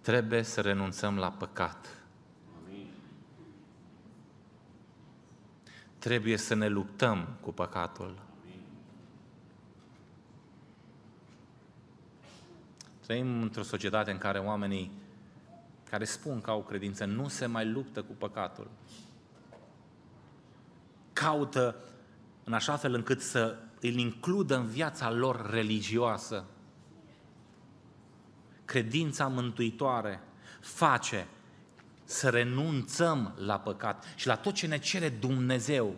Trebuie 0.00 0.42
să 0.42 0.60
renunțăm 0.60 1.16
la 1.16 1.30
păcat. 1.30 1.97
Trebuie 5.98 6.36
să 6.36 6.54
ne 6.54 6.68
luptăm 6.68 7.28
cu 7.40 7.52
păcatul. 7.52 8.18
Trăim 13.00 13.42
într-o 13.42 13.62
societate 13.62 14.10
în 14.10 14.18
care 14.18 14.38
oamenii 14.38 14.92
care 15.90 16.04
spun 16.04 16.40
că 16.40 16.50
au 16.50 16.62
credință, 16.62 17.04
nu 17.04 17.28
se 17.28 17.46
mai 17.46 17.66
luptă 17.70 18.02
cu 18.02 18.12
păcatul. 18.12 18.70
Caută 21.12 21.76
în 22.44 22.52
așa 22.52 22.76
fel 22.76 22.94
încât 22.94 23.20
să 23.20 23.58
îl 23.80 23.94
includă 23.94 24.56
în 24.56 24.66
viața 24.66 25.10
lor 25.10 25.50
religioasă. 25.50 26.44
Credința 28.64 29.26
mântuitoare 29.26 30.20
face 30.60 31.26
să 32.08 32.28
renunțăm 32.28 33.34
la 33.36 33.58
păcat 33.58 34.04
și 34.14 34.26
la 34.26 34.36
tot 34.36 34.54
ce 34.54 34.66
ne 34.66 34.78
cere 34.78 35.08
Dumnezeu. 35.08 35.94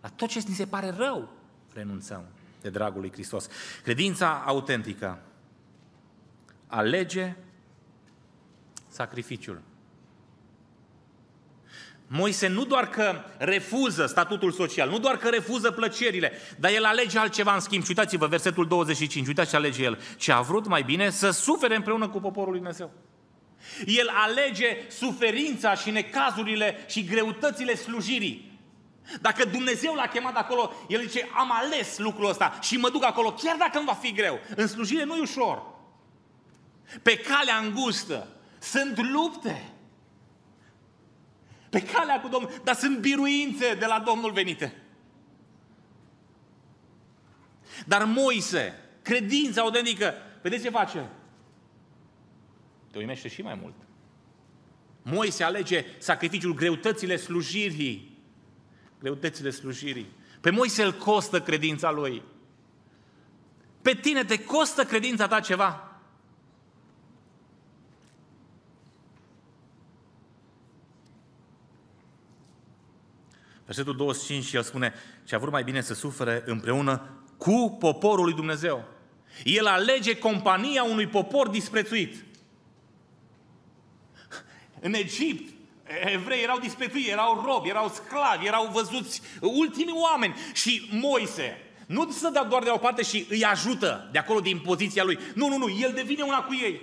La 0.00 0.08
tot 0.08 0.28
ce 0.28 0.42
ni 0.46 0.54
se 0.54 0.66
pare 0.66 0.94
rău, 0.96 1.28
renunțăm 1.72 2.24
de 2.60 2.70
dragul 2.70 3.00
lui 3.00 3.12
Hristos. 3.12 3.48
Credința 3.82 4.42
autentică 4.46 5.18
alege 6.66 7.36
sacrificiul. 8.88 9.62
Moise 12.06 12.46
nu 12.46 12.64
doar 12.64 12.88
că 12.88 13.24
refuză 13.38 14.06
statutul 14.06 14.52
social, 14.52 14.88
nu 14.88 14.98
doar 14.98 15.16
că 15.16 15.28
refuză 15.28 15.70
plăcerile, 15.70 16.32
dar 16.58 16.70
el 16.70 16.84
alege 16.84 17.18
altceva 17.18 17.54
în 17.54 17.60
schimb. 17.60 17.82
Și 17.82 17.88
uitați-vă, 17.88 18.26
versetul 18.26 18.66
25, 18.66 19.26
uitați 19.26 19.50
ce 19.50 19.56
alege 19.56 19.82
el. 19.82 19.98
Ce 20.16 20.32
a 20.32 20.40
vrut 20.40 20.66
mai 20.66 20.82
bine 20.82 21.10
să 21.10 21.30
sufere 21.30 21.74
împreună 21.74 22.08
cu 22.08 22.20
poporul 22.20 22.50
lui 22.50 22.58
Dumnezeu. 22.58 22.92
El 23.86 24.10
alege 24.12 24.76
suferința 24.88 25.74
și 25.74 25.90
necazurile 25.90 26.84
și 26.86 27.04
greutățile 27.04 27.76
slujirii. 27.76 28.60
Dacă 29.20 29.44
Dumnezeu 29.44 29.94
l-a 29.94 30.06
chemat 30.06 30.36
acolo, 30.36 30.72
el 30.88 31.00
zice, 31.00 31.28
am 31.34 31.50
ales 31.52 31.98
lucrul 31.98 32.28
ăsta 32.28 32.58
și 32.62 32.76
mă 32.76 32.90
duc 32.90 33.04
acolo, 33.04 33.32
chiar 33.32 33.56
dacă 33.56 33.78
îmi 33.78 33.86
va 33.86 33.92
fi 33.92 34.12
greu. 34.12 34.40
În 34.56 34.66
slujire 34.66 35.04
nu 35.04 35.16
e 35.16 35.20
ușor. 35.20 35.62
Pe 37.02 37.16
calea 37.16 37.56
îngustă, 37.56 38.28
sunt 38.58 39.10
lupte. 39.10 39.72
Pe 41.70 41.82
calea 41.82 42.20
cu 42.20 42.28
Domnul, 42.28 42.60
dar 42.64 42.74
sunt 42.74 42.98
biruințe 42.98 43.74
de 43.74 43.86
la 43.86 44.02
Domnul 44.06 44.32
venite. 44.32 44.82
Dar 47.86 48.04
Moise, 48.04 48.74
credința 49.02 49.60
autentică, 49.60 50.14
vedeți 50.42 50.62
ce 50.62 50.70
face? 50.70 51.10
Te 52.98 53.04
uimește 53.04 53.28
și 53.28 53.42
mai 53.42 53.58
mult. 53.62 53.74
Moise 55.02 55.44
alege 55.44 55.84
sacrificiul, 55.98 56.54
greutățile 56.54 57.16
slujirii. 57.16 58.18
Greutățile 59.00 59.50
slujirii. 59.50 60.06
Pe 60.40 60.50
Moise 60.50 60.82
îl 60.82 60.92
costă 60.92 61.40
credința 61.40 61.90
lui. 61.90 62.22
Pe 63.82 63.94
tine 63.94 64.24
te 64.24 64.44
costă 64.44 64.84
credința 64.84 65.28
ta 65.28 65.40
ceva. 65.40 66.00
Versetul 73.64 73.96
25, 73.96 74.52
el 74.52 74.62
spune, 74.62 74.94
ce 75.24 75.34
a 75.34 75.38
vrut 75.38 75.52
mai 75.52 75.64
bine 75.64 75.80
să 75.80 75.94
sufere 75.94 76.42
împreună 76.46 77.10
cu 77.36 77.76
poporul 77.78 78.24
lui 78.24 78.34
Dumnezeu. 78.34 78.84
El 79.44 79.66
alege 79.66 80.18
compania 80.18 80.84
unui 80.84 81.06
popor 81.06 81.48
disprețuit. 81.48 82.27
În 84.80 84.94
Egipt, 84.94 85.52
evrei 86.04 86.42
erau 86.42 86.58
disprețuiți, 86.58 87.08
erau 87.08 87.42
robi, 87.44 87.68
erau 87.68 87.88
sclavi, 87.88 88.46
erau 88.46 88.70
văzuți 88.72 89.22
ultimii 89.40 89.94
oameni. 89.96 90.34
Și 90.52 90.88
Moise, 90.90 91.62
nu 91.86 92.10
să 92.10 92.30
dea 92.32 92.44
doar 92.44 92.62
de 92.62 92.70
o 92.70 92.76
parte 92.76 93.02
și 93.02 93.26
îi 93.30 93.44
ajută 93.44 94.08
de 94.12 94.18
acolo 94.18 94.40
din 94.40 94.58
poziția 94.58 95.04
lui. 95.04 95.18
Nu, 95.34 95.48
nu, 95.48 95.56
nu, 95.56 95.68
el 95.80 95.92
devine 95.94 96.22
una 96.22 96.42
cu 96.42 96.54
ei. 96.54 96.80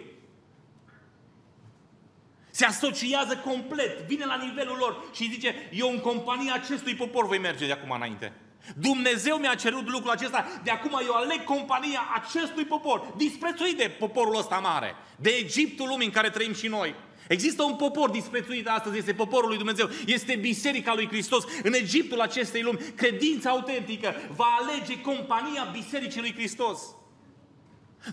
Se 2.51 2.65
asociază 2.65 3.37
complet, 3.37 3.99
vine 4.07 4.25
la 4.25 4.35
nivelul 4.35 4.77
lor 4.77 5.03
și 5.13 5.31
zice, 5.31 5.69
eu 5.71 5.89
în 5.89 5.99
compania 5.99 6.53
acestui 6.53 6.95
popor 6.95 7.27
voi 7.27 7.37
merge 7.37 7.65
de 7.65 7.71
acum 7.71 7.91
înainte. 7.91 8.33
Dumnezeu 8.75 9.37
mi-a 9.37 9.55
cerut 9.55 9.89
lucrul 9.89 10.11
acesta, 10.11 10.45
de 10.63 10.71
acum 10.71 10.99
eu 11.05 11.13
aleg 11.13 11.43
compania 11.43 12.01
acestui 12.13 12.63
popor, 12.63 13.13
disprețuit 13.17 13.77
de 13.77 13.95
poporul 13.99 14.37
ăsta 14.37 14.55
mare, 14.55 14.95
de 15.15 15.29
Egiptul 15.29 15.87
lumii 15.87 16.05
în 16.05 16.11
care 16.11 16.29
trăim 16.29 16.53
și 16.53 16.67
noi. 16.67 16.95
Există 17.27 17.63
un 17.63 17.75
popor 17.75 18.09
disprețuit 18.09 18.67
astăzi, 18.67 18.97
este 18.97 19.13
poporul 19.13 19.47
lui 19.47 19.57
Dumnezeu, 19.57 19.89
este 20.05 20.35
Biserica 20.35 20.93
lui 20.93 21.07
Hristos. 21.07 21.43
În 21.63 21.73
Egiptul 21.73 22.21
acestei 22.21 22.61
lumi, 22.61 22.77
credința 22.95 23.49
autentică 23.49 24.15
va 24.35 24.57
alege 24.59 25.01
compania 25.01 25.69
Bisericii 25.71 26.21
lui 26.21 26.33
Hristos. 26.33 26.79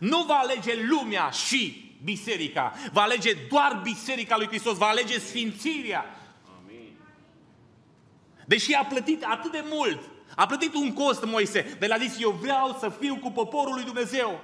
Nu 0.01 0.23
va 0.23 0.35
alege 0.35 0.73
lumea 0.89 1.31
și 1.31 1.91
biserica, 2.05 2.73
va 2.93 3.03
alege 3.03 3.33
doar 3.51 3.81
Biserica 3.83 4.37
lui 4.37 4.47
Hristos, 4.47 4.77
va 4.77 4.87
alege 4.87 5.19
sfințirea. 5.19 6.05
Amin. 6.59 6.93
Deși 8.47 8.73
a 8.73 8.85
plătit 8.85 9.25
atât 9.25 9.53
de 9.53 9.65
mult, 9.71 10.01
a 10.37 10.47
plătit 10.47 10.75
un 10.75 10.93
cost 10.93 11.25
Moise, 11.25 11.77
de 11.79 11.87
la 11.87 11.99
zis, 11.99 12.21
eu 12.21 12.31
vreau 12.31 12.77
să 12.81 12.93
fiu 13.01 13.17
cu 13.17 13.31
poporul 13.31 13.75
lui 13.75 13.85
Dumnezeu. 13.85 14.41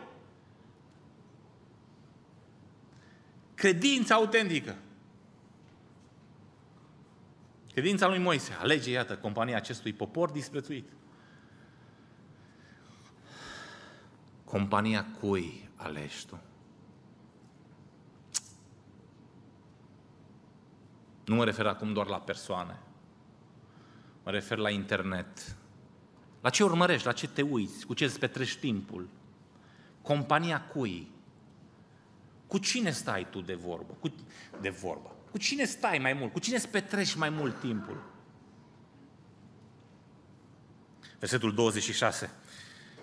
Credința 3.59 4.14
autentică. 4.14 4.77
Credința 7.73 8.09
lui 8.09 8.18
Moise 8.18 8.53
alege, 8.53 8.90
iată, 8.90 9.16
compania 9.16 9.57
acestui 9.57 9.92
popor 9.92 10.31
disprețuit. 10.31 10.88
Compania 14.44 15.07
cui 15.21 15.71
alegi 15.77 16.27
tu? 16.27 16.40
Nu 21.25 21.35
mă 21.35 21.44
refer 21.44 21.66
acum 21.66 21.92
doar 21.92 22.07
la 22.07 22.21
persoane. 22.21 22.79
Mă 24.25 24.31
refer 24.31 24.59
la 24.59 24.71
internet. 24.71 25.57
La 26.40 26.51
ce 26.51 26.64
urmărești, 26.64 27.07
la 27.07 27.12
ce 27.12 27.29
te 27.29 27.42
uiți, 27.42 27.87
cu 27.87 27.94
ce 27.94 28.05
îți 28.05 28.18
petrești 28.18 28.61
timpul. 28.61 29.09
Compania 30.03 30.66
cui? 30.66 31.16
Cu 32.48 32.58
cine 32.58 32.90
stai 32.90 33.26
tu 33.30 33.40
de 33.40 33.54
vorbă? 33.54 33.96
Cu, 34.00 34.14
de 34.61 34.68
vorbă. 34.68 35.14
Cu 35.30 35.38
cine 35.38 35.64
stai 35.64 35.98
mai 35.98 36.12
mult? 36.12 36.32
Cu 36.32 36.38
cine 36.38 36.56
îți 36.56 36.68
petreci 36.68 37.14
mai 37.14 37.28
mult 37.28 37.61
timpul? 37.61 38.02
Versetul 41.18 41.54
26. 41.54 42.30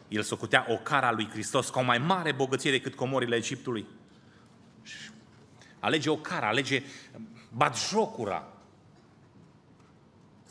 El 0.08 0.22
socotea 0.22 0.66
o 0.70 0.76
cara 0.76 1.12
lui 1.12 1.30
Hristos 1.30 1.70
ca 1.70 1.80
o 1.80 1.84
mai 1.84 1.98
mare 1.98 2.32
bogăție 2.32 2.72
decât 2.72 2.96
comorile 2.96 3.36
Egiptului. 3.36 3.86
Alege 5.80 6.10
o 6.10 6.18
cara, 6.18 6.48
alege 6.48 6.84
bat 7.54 7.78
jocura. 7.90 8.48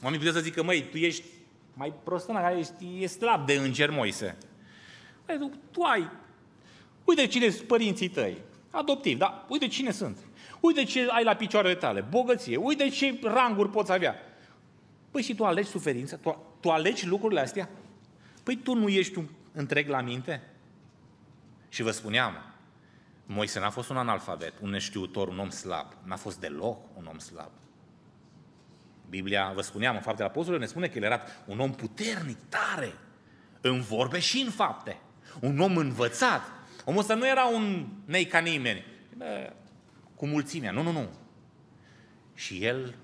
Oamenii 0.02 0.18
puteți 0.18 0.36
să 0.36 0.42
zică, 0.50 0.62
măi, 0.62 0.88
tu 0.90 0.96
ești 0.96 1.24
mai 1.74 1.92
prostăna, 2.04 2.40
care 2.40 2.58
ești, 2.58 3.02
e 3.02 3.06
slab 3.06 3.46
de 3.46 3.52
înger, 3.52 3.90
Moise. 3.90 4.36
Păi, 5.24 5.38
tu, 5.38 5.52
tu 5.70 5.82
ai, 5.82 6.10
uite 7.04 7.26
cine 7.26 7.50
sunt 7.50 7.66
părinții 7.66 8.08
tăi, 8.08 8.42
adoptiv, 8.74 9.18
dar 9.18 9.44
uite 9.48 9.68
cine 9.68 9.90
sunt. 9.90 10.18
Uite 10.60 10.84
ce 10.84 11.06
ai 11.10 11.24
la 11.24 11.34
picioarele 11.34 11.74
tale, 11.74 12.00
bogăție, 12.00 12.56
uite 12.56 12.88
ce 12.88 13.18
ranguri 13.22 13.70
poți 13.70 13.92
avea. 13.92 14.14
Păi 15.10 15.22
și 15.22 15.34
tu 15.34 15.44
alegi 15.44 15.68
suferința, 15.68 16.16
tu, 16.16 16.44
tu 16.60 16.70
alegi 16.70 17.06
lucrurile 17.06 17.40
astea? 17.40 17.68
Păi 18.42 18.56
tu 18.56 18.74
nu 18.74 18.88
ești 18.88 19.18
un 19.18 19.28
întreg 19.52 19.88
la 19.88 20.00
minte? 20.00 20.42
Și 21.68 21.82
vă 21.82 21.90
spuneam, 21.90 22.54
Moise 23.26 23.60
n-a 23.60 23.70
fost 23.70 23.88
un 23.88 23.96
analfabet, 23.96 24.52
un 24.60 24.70
neștiutor, 24.70 25.28
un 25.28 25.38
om 25.38 25.50
slab. 25.50 25.86
N-a 26.02 26.16
fost 26.16 26.40
deloc 26.40 26.78
un 26.94 27.06
om 27.10 27.18
slab. 27.18 27.50
Biblia, 29.08 29.52
vă 29.54 29.60
spuneam, 29.60 29.94
în 29.94 30.00
faptele 30.00 30.28
apostolilor, 30.28 30.60
ne 30.60 30.70
spune 30.70 30.88
că 30.88 30.98
el 30.98 31.04
era 31.04 31.20
un 31.44 31.60
om 31.60 31.72
puternic, 31.72 32.38
tare, 32.48 32.92
în 33.60 33.80
vorbe 33.80 34.18
și 34.18 34.40
în 34.40 34.50
fapte. 34.50 35.00
Un 35.40 35.60
om 35.60 35.76
învățat. 35.76 36.42
Omul 36.84 37.00
ăsta 37.00 37.14
nu 37.14 37.26
era 37.26 37.44
un 37.44 37.86
nei 38.04 38.26
ca 38.26 38.38
nimeni, 38.38 38.84
cu 40.14 40.26
mulțimea. 40.26 40.70
Nu, 40.70 40.82
nu, 40.82 40.92
nu. 40.92 41.08
Și 42.34 42.64
el, 42.64 42.94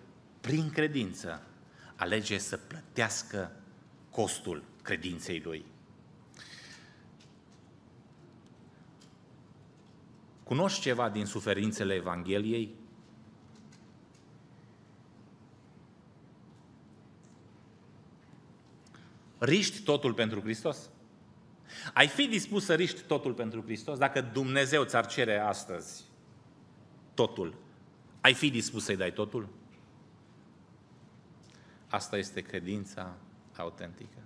prin 0.40 0.70
credință, 0.70 1.42
alege 1.96 2.38
să 2.38 2.56
plătească 2.56 3.52
costul 4.10 4.64
credinței 4.82 5.40
lui. 5.44 5.64
Cunoști 10.42 10.80
ceva 10.80 11.08
din 11.08 11.24
suferințele 11.24 11.94
Evangheliei? 11.94 12.74
Riști 19.38 19.82
totul 19.82 20.14
pentru 20.14 20.40
Hristos? 20.40 20.89
Ai 21.92 22.06
fi 22.06 22.26
dispus 22.26 22.64
să 22.64 22.74
riști 22.74 23.00
totul 23.00 23.32
pentru 23.32 23.62
Hristos? 23.62 23.98
Dacă 23.98 24.20
Dumnezeu 24.20 24.84
ți-ar 24.84 25.06
cere 25.06 25.38
astăzi 25.38 26.02
totul, 27.14 27.54
ai 28.20 28.34
fi 28.34 28.50
dispus 28.50 28.84
să-i 28.84 28.96
dai 28.96 29.12
totul? 29.12 29.48
Asta 31.88 32.16
este 32.16 32.40
credința 32.40 33.14
autentică. 33.56 34.18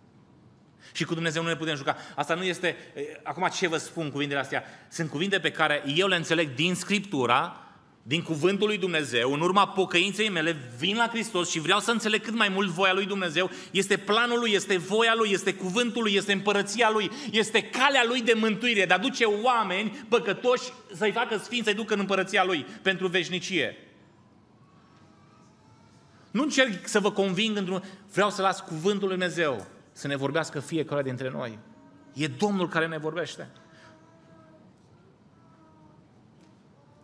Și 0.93 1.05
cu 1.05 1.15
Dumnezeu 1.15 1.43
nu 1.43 1.49
ne 1.49 1.57
putem 1.57 1.75
juca. 1.75 1.97
Asta 2.17 2.35
nu 2.35 2.43
este, 2.43 2.77
acum 3.23 3.49
ce 3.49 3.69
vă 3.69 3.77
spun 3.77 4.11
cuvintele 4.11 4.41
astea? 4.41 4.65
Sunt 4.91 5.11
cuvinte 5.11 5.41
pe 5.41 5.51
care 5.51 5.83
eu 5.87 6.07
le 6.07 6.17
înțeleg 6.17 6.55
din 6.55 6.75
Scriptura, 6.75 7.64
din 8.07 8.23
cuvântul 8.23 8.67
lui 8.67 8.79
Dumnezeu, 8.79 9.33
în 9.33 9.41
urma 9.41 9.69
pocăinței 9.69 10.29
mele, 10.29 10.71
vin 10.79 10.97
la 10.97 11.09
Hristos 11.09 11.51
și 11.51 11.61
vreau 11.61 11.81
să 11.81 11.91
înțeleg 11.91 12.23
cât 12.23 12.35
mai 12.35 12.49
mult 12.49 12.69
voia 12.69 12.93
lui 12.93 13.07
Dumnezeu. 13.07 13.51
Este 13.71 13.97
planul 13.97 14.39
lui, 14.39 14.53
este 14.53 14.77
voia 14.77 15.15
lui, 15.17 15.31
este 15.31 15.55
cuvântul 15.55 16.03
lui, 16.03 16.15
este 16.15 16.33
împărăția 16.33 16.91
lui, 16.91 17.11
este 17.31 17.63
calea 17.63 18.05
lui 18.07 18.23
de 18.23 18.33
mântuire, 18.33 18.87
de 18.87 18.95
a 18.95 18.99
duce 18.99 19.25
oameni 19.25 20.05
păcătoși 20.09 20.73
să-i 20.93 21.13
facă 21.13 21.37
sfinți, 21.37 21.65
să-i 21.65 21.75
ducă 21.75 21.95
în 21.95 22.01
împărăția 22.01 22.45
lui 22.45 22.67
pentru 22.83 23.07
veșnicie. 23.07 23.77
Nu 26.31 26.43
încerc 26.43 26.89
să 26.89 27.01
vă 27.01 27.13
conving 27.13 27.57
într-un... 27.57 27.83
Vreau 28.13 28.31
să 28.31 28.43
las 28.43 28.61
cuvântul 28.61 29.09
lui 29.09 29.17
Dumnezeu 29.17 29.67
să 29.93 30.07
ne 30.07 30.17
vorbească 30.17 30.61
fiecare 30.61 31.03
dintre 31.03 31.31
noi. 31.31 31.59
E 32.13 32.27
Domnul 32.27 32.69
care 32.69 32.87
ne 32.87 32.99
vorbește. 32.99 33.51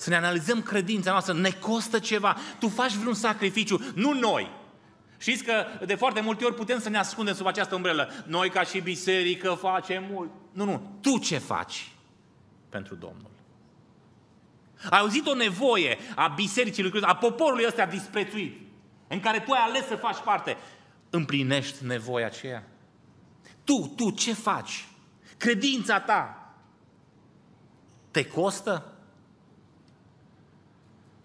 Să 0.00 0.10
ne 0.10 0.16
analizăm 0.16 0.62
credința 0.62 1.10
noastră, 1.10 1.34
ne 1.34 1.50
costă 1.50 1.98
ceva. 1.98 2.36
Tu 2.58 2.68
faci 2.68 2.92
vreun 2.92 3.14
sacrificiu, 3.14 3.80
nu 3.94 4.12
noi. 4.12 4.50
Știți 5.18 5.44
că 5.44 5.66
de 5.86 5.94
foarte 5.94 6.20
multe 6.20 6.44
ori 6.44 6.54
putem 6.54 6.80
să 6.80 6.88
ne 6.88 6.98
ascundem 6.98 7.34
sub 7.34 7.46
această 7.46 7.74
umbrelă. 7.74 8.10
Noi 8.26 8.50
ca 8.50 8.62
și 8.62 8.80
biserică 8.80 9.50
facem 9.60 10.04
mult. 10.10 10.30
Nu, 10.52 10.64
nu. 10.64 10.98
Tu 11.00 11.18
ce 11.18 11.38
faci 11.38 11.92
pentru 12.68 12.94
Domnul? 12.94 13.30
Ai 14.90 14.98
auzit 14.98 15.26
o 15.26 15.34
nevoie 15.34 15.98
a 16.14 16.28
bisericii 16.28 16.82
lui 16.82 16.90
Hristos, 16.90 17.10
a 17.10 17.16
poporului 17.16 17.64
ăsta 17.66 17.86
disprețuit, 17.86 18.60
în 19.08 19.20
care 19.20 19.40
tu 19.40 19.52
ai 19.52 19.60
ales 19.62 19.86
să 19.86 19.96
faci 19.96 20.18
parte. 20.24 20.56
Împlinești 21.10 21.84
nevoia 21.84 22.26
aceea? 22.26 22.66
Tu, 23.64 23.92
tu 23.96 24.10
ce 24.10 24.32
faci? 24.32 24.88
Credința 25.36 26.00
ta 26.00 26.52
te 28.10 28.26
costă? 28.26 28.89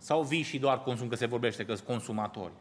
Sau 0.05 0.23
vii 0.23 0.41
și 0.41 0.57
doar 0.57 0.81
consum, 0.81 1.07
că 1.07 1.15
se 1.15 1.25
vorbește 1.25 1.65
că 1.65 1.73
sunt 1.73 1.87
consumatori. 1.87 2.51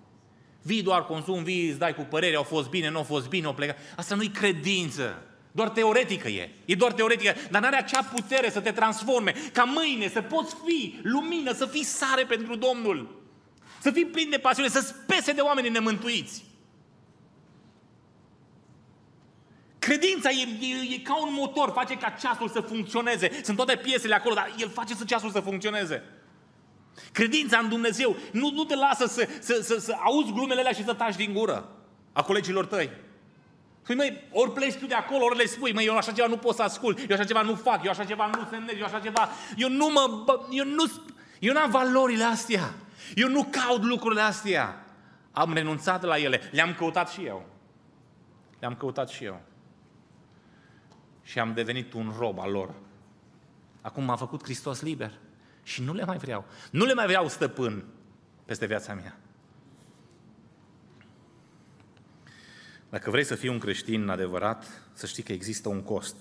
Vii 0.62 0.83
doar 0.83 1.07
consum, 1.07 1.42
vii, 1.42 1.68
îți 1.68 1.78
dai 1.78 1.94
cu 1.94 2.02
părere, 2.02 2.37
au 2.37 2.42
fost 2.42 2.68
bine, 2.68 2.90
nu 2.90 2.96
au 2.96 3.02
fost 3.02 3.28
bine, 3.28 3.46
au 3.46 3.54
plecat. 3.54 3.76
Asta 3.96 4.14
nu-i 4.14 4.28
credință. 4.28 5.22
Doar 5.52 5.68
teoretică 5.68 6.28
e. 6.28 6.50
E 6.64 6.74
doar 6.74 6.92
teoretică, 6.92 7.35
dar 7.50 7.62
n-are 7.62 7.76
acea 7.76 8.02
putere 8.02 8.50
să 8.50 8.61
te 8.61 8.70
transforme, 8.70 9.35
ca 9.52 9.64
mâine 9.64 10.09
să 10.09 10.22
poți 10.22 10.57
fi 10.66 10.98
lumină, 11.02 11.52
să 11.52 11.66
fii 11.66 11.85
sare 11.85 12.24
pentru 12.24 12.57
Domnul. 12.57 13.22
Să 13.80 13.90
fii 13.90 14.07
plin 14.07 14.30
de 14.30 14.38
pasiune, 14.38 14.68
să 14.68 14.80
spese 14.80 15.33
de 15.33 15.40
oameni 15.40 15.68
nemântuiți. 15.68 16.44
Credința 19.78 20.30
e, 20.30 20.48
e, 20.61 20.94
e 20.94 20.98
ca 20.98 21.22
un 21.22 21.33
motor, 21.33 21.70
face 21.70 21.94
ca 21.94 22.16
ceasul 22.20 22.48
să 22.48 22.61
funcționeze. 22.61 23.30
Sunt 23.42 23.57
toate 23.57 23.76
piesele 23.76 24.14
acolo, 24.14 24.35
dar 24.35 24.54
el 24.59 24.68
face 24.68 24.94
să 24.94 25.04
ceasul 25.04 25.30
să 25.30 25.40
funcționeze. 25.40 26.02
Credința 27.12 27.59
în 27.59 27.68
Dumnezeu 27.68 28.16
nu, 28.33 28.50
nu 28.50 28.64
te 28.64 28.74
lasă 28.74 29.07
să, 29.07 29.28
să, 29.40 29.61
să, 29.62 29.78
să 29.78 29.94
auzi 30.04 30.33
glumele 30.33 30.61
alea 30.61 30.72
și 30.72 30.85
să 30.85 30.94
taci 30.94 31.16
din 31.16 31.33
gură. 31.33 31.68
a 32.12 32.22
colegilor 32.22 32.66
tăi. 32.66 32.90
Păi 33.87 33.94
măi, 33.94 34.22
ori 34.30 34.52
pleci 34.52 34.74
tu 34.74 34.87
de 34.87 34.94
acolo, 34.94 35.24
ori 35.24 35.37
le 35.37 35.46
spui, 35.46 35.72
măi, 35.72 35.85
eu 35.85 35.96
așa 35.96 36.12
ceva 36.12 36.28
nu 36.28 36.37
pot 36.37 36.54
să 36.54 36.62
ascult, 36.62 36.98
eu 36.98 37.16
așa 37.16 37.24
ceva 37.24 37.42
nu 37.42 37.54
fac, 37.54 37.85
eu 37.85 37.90
așa 37.90 38.04
ceva 38.04 38.26
nu 38.26 38.46
semnez, 38.50 38.76
eu 38.78 38.85
așa 38.85 39.00
ceva, 39.00 39.28
eu 39.57 39.68
nu 39.68 39.87
mă, 39.87 40.24
eu 40.50 40.64
nu, 40.64 40.85
eu 41.38 41.52
n-am 41.52 41.70
valorile 41.70 42.24
astea, 42.24 42.74
eu 43.14 43.28
nu 43.28 43.48
caut 43.50 43.83
lucrurile 43.83 44.20
astea. 44.20 44.85
Am 45.33 45.52
renunțat 45.52 46.02
la 46.02 46.18
ele, 46.18 46.40
le-am 46.52 46.74
căutat 46.74 47.11
și 47.11 47.24
eu. 47.24 47.46
Le-am 48.59 48.74
căutat 48.74 49.09
și 49.09 49.24
eu. 49.24 49.40
Și 51.22 51.38
am 51.38 51.52
devenit 51.54 51.92
un 51.92 52.12
rob 52.18 52.38
al 52.38 52.50
lor. 52.50 52.74
Acum 53.80 54.04
m-a 54.04 54.16
făcut 54.16 54.42
Hristos 54.42 54.83
liber. 54.83 55.12
Și 55.64 55.83
nu 55.83 55.92
le 55.92 56.05
mai 56.05 56.16
vreau. 56.16 56.44
Nu 56.70 56.85
le 56.85 56.94
mai 56.94 57.07
vreau 57.07 57.29
stăpân 57.29 57.85
peste 58.44 58.66
viața 58.66 58.94
mea. 58.94 59.18
Dacă 62.90 63.11
vrei 63.11 63.24
să 63.24 63.35
fii 63.35 63.48
un 63.48 63.59
creștin 63.59 64.09
adevărat, 64.09 64.83
să 64.92 65.07
știi 65.07 65.22
că 65.22 65.33
există 65.33 65.68
un 65.68 65.83
cost. 65.83 66.16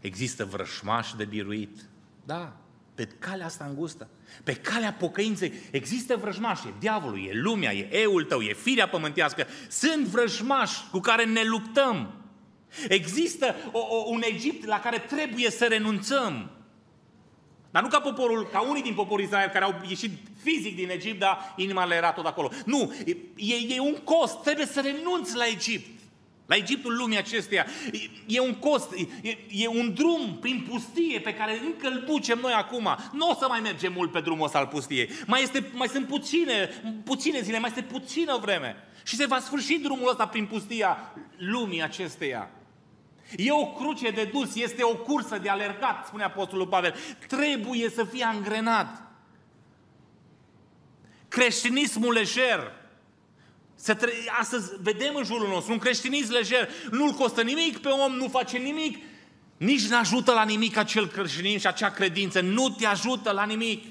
Există 0.00 0.44
vrășmaș 0.44 1.12
de 1.12 1.24
biruit. 1.24 1.88
Da, 2.24 2.56
pe 2.94 3.08
calea 3.18 3.46
asta 3.46 3.64
îngustă, 3.64 4.08
pe 4.44 4.54
calea 4.54 4.92
pocăinței, 4.92 5.52
există 5.70 6.16
vrăjmași, 6.16 6.68
e 6.68 6.74
diavolul, 6.78 7.26
e 7.26 7.32
lumea, 7.32 7.74
e 7.74 8.00
eul 8.00 8.24
tău, 8.24 8.40
e 8.40 8.52
firea 8.52 8.88
pământească, 8.88 9.46
sunt 9.68 10.06
vrăjmași 10.06 10.88
cu 10.90 10.98
care 10.98 11.24
ne 11.24 11.44
luptăm. 11.44 12.14
Există 12.88 13.54
o, 13.72 13.78
o, 13.78 14.10
un 14.10 14.20
Egipt 14.24 14.64
la 14.64 14.80
care 14.80 14.98
trebuie 14.98 15.50
să 15.50 15.66
renunțăm. 15.66 16.50
Dar 17.70 17.82
nu 17.82 17.88
ca 17.88 18.00
poporul, 18.00 18.48
ca 18.52 18.60
unii 18.60 18.82
din 18.82 18.94
poporul 18.94 19.24
Israel 19.24 19.48
care 19.48 19.64
au 19.64 19.74
ieșit 19.88 20.10
fizic 20.42 20.76
din 20.76 20.90
Egipt, 20.90 21.18
dar 21.18 21.54
inima 21.56 21.84
le 21.84 21.94
era 21.94 22.12
tot 22.12 22.26
acolo. 22.26 22.50
Nu, 22.64 22.94
e, 23.36 23.74
e 23.74 23.80
un 23.80 23.96
cost, 24.04 24.42
trebuie 24.42 24.66
să 24.66 24.80
renunți 24.80 25.36
la 25.36 25.46
Egipt. 25.46 25.98
La 26.46 26.56
Egiptul 26.56 26.96
lumii 26.96 27.18
acesteia. 27.18 27.66
E 28.26 28.40
un 28.40 28.54
cost, 28.54 28.92
e, 29.22 29.38
e 29.50 29.68
un 29.68 29.94
drum 29.94 30.38
prin 30.40 30.66
pustie 30.70 31.20
pe 31.20 31.34
care 31.34 31.60
încă 31.64 31.88
îl 31.88 32.04
ducem 32.06 32.38
noi 32.42 32.52
acum. 32.52 32.96
Nu 33.12 33.28
o 33.28 33.34
să 33.34 33.46
mai 33.48 33.60
mergem 33.60 33.92
mult 33.92 34.12
pe 34.12 34.20
drumul 34.20 34.44
ăsta 34.44 34.58
al 34.58 34.66
pustiei. 34.66 35.10
Mai, 35.26 35.42
este, 35.42 35.70
mai 35.72 35.88
sunt 35.88 36.06
puține, 36.06 36.68
puține 37.04 37.40
zile, 37.40 37.58
mai 37.58 37.68
este 37.68 37.82
puțină 37.82 38.38
vreme. 38.40 38.76
Și 39.04 39.16
se 39.16 39.26
va 39.26 39.38
sfârși 39.38 39.78
drumul 39.78 40.08
ăsta 40.10 40.26
prin 40.26 40.46
pustia 40.46 41.14
lumii 41.36 41.82
acesteia. 41.82 42.50
E 43.36 43.52
o 43.52 43.66
cruce 43.66 44.10
de 44.10 44.24
dus, 44.24 44.54
este 44.54 44.82
o 44.82 44.96
cursă 44.96 45.38
de 45.38 45.48
alergat, 45.48 46.06
spune 46.06 46.22
Apostolul 46.22 46.66
Pavel. 46.66 46.94
Trebuie 47.28 47.90
să 47.90 48.04
fie 48.04 48.24
angrenat. 48.24 49.02
Creștinismul 51.28 52.12
lejer. 52.12 52.72
Să 53.74 53.94
tre- 53.94 54.12
Astăzi 54.40 54.72
vedem 54.82 55.14
în 55.14 55.24
jurul 55.24 55.48
nostru 55.48 55.72
un 55.72 55.78
creștinism 55.78 56.32
lejer. 56.32 56.68
Nu-l 56.90 57.12
costă 57.12 57.42
nimic 57.42 57.78
pe 57.78 57.88
om, 57.88 58.12
nu 58.12 58.28
face 58.28 58.58
nimic. 58.58 58.98
Nici 59.56 59.88
nu 59.88 59.96
ajută 59.98 60.32
la 60.32 60.44
nimic 60.44 60.76
acel 60.76 61.06
creștinism 61.08 61.58
și 61.58 61.66
acea 61.66 61.90
credință. 61.90 62.40
Nu 62.40 62.68
te 62.68 62.86
ajută 62.86 63.30
la 63.30 63.44
nimic. 63.44 63.84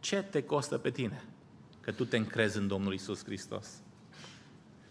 Ce 0.00 0.16
te 0.16 0.42
costă 0.42 0.78
pe 0.78 0.90
tine? 0.90 1.24
Că 1.80 1.92
tu 1.92 2.04
te 2.04 2.16
încrezi 2.16 2.56
în 2.56 2.68
Domnul 2.68 2.94
Isus 2.94 3.24
Hristos. 3.24 3.68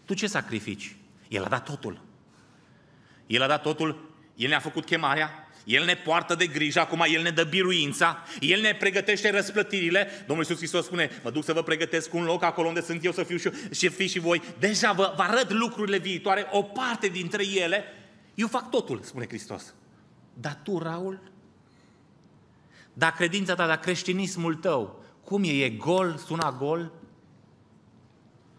Tu 0.08 0.14
ce 0.14 0.26
sacrifici? 0.26 0.96
El 1.28 1.44
a 1.44 1.48
dat 1.48 1.64
totul. 1.64 2.00
El 3.26 3.42
a 3.42 3.46
dat 3.46 3.62
totul, 3.62 4.10
El 4.34 4.48
ne-a 4.48 4.60
făcut 4.60 4.84
chemarea, 4.84 5.48
El 5.64 5.84
ne 5.84 5.94
poartă 5.94 6.34
de 6.34 6.46
grijă, 6.46 6.80
acum 6.80 7.04
El 7.08 7.22
ne 7.22 7.30
dă 7.30 7.44
biruința, 7.44 8.22
El 8.40 8.60
ne 8.60 8.74
pregătește 8.74 9.30
răsplătirile. 9.30 10.08
Domnul 10.26 10.44
Iisus 10.44 10.56
Hristos 10.56 10.84
spune, 10.84 11.10
mă 11.24 11.30
duc 11.30 11.44
să 11.44 11.52
vă 11.52 11.62
pregătesc 11.62 12.14
un 12.14 12.24
loc 12.24 12.42
acolo 12.42 12.68
unde 12.68 12.80
sunt 12.80 13.04
eu 13.04 13.12
să 13.12 13.22
fiu 13.22 13.36
și, 13.36 13.50
și 13.70 13.88
fi 13.88 14.06
și 14.06 14.18
voi. 14.18 14.42
Deja 14.58 14.92
vă, 14.92 15.12
vă 15.16 15.22
arăt 15.22 15.50
lucrurile 15.50 15.98
viitoare, 15.98 16.46
o 16.50 16.62
parte 16.62 17.06
dintre 17.06 17.46
ele. 17.46 17.84
Eu 18.34 18.46
fac 18.46 18.70
totul, 18.70 19.00
spune 19.02 19.26
Hristos. 19.26 19.74
Dar 20.34 20.60
tu, 20.62 20.78
Raul, 20.78 21.20
dar 22.92 23.12
credința 23.12 23.54
ta, 23.54 23.66
dar 23.66 23.78
creștinismul 23.78 24.54
tău, 24.54 25.04
cum 25.24 25.44
e? 25.44 25.64
E 25.64 25.70
gol? 25.70 26.16
Sună 26.26 26.56
gol? 26.58 26.92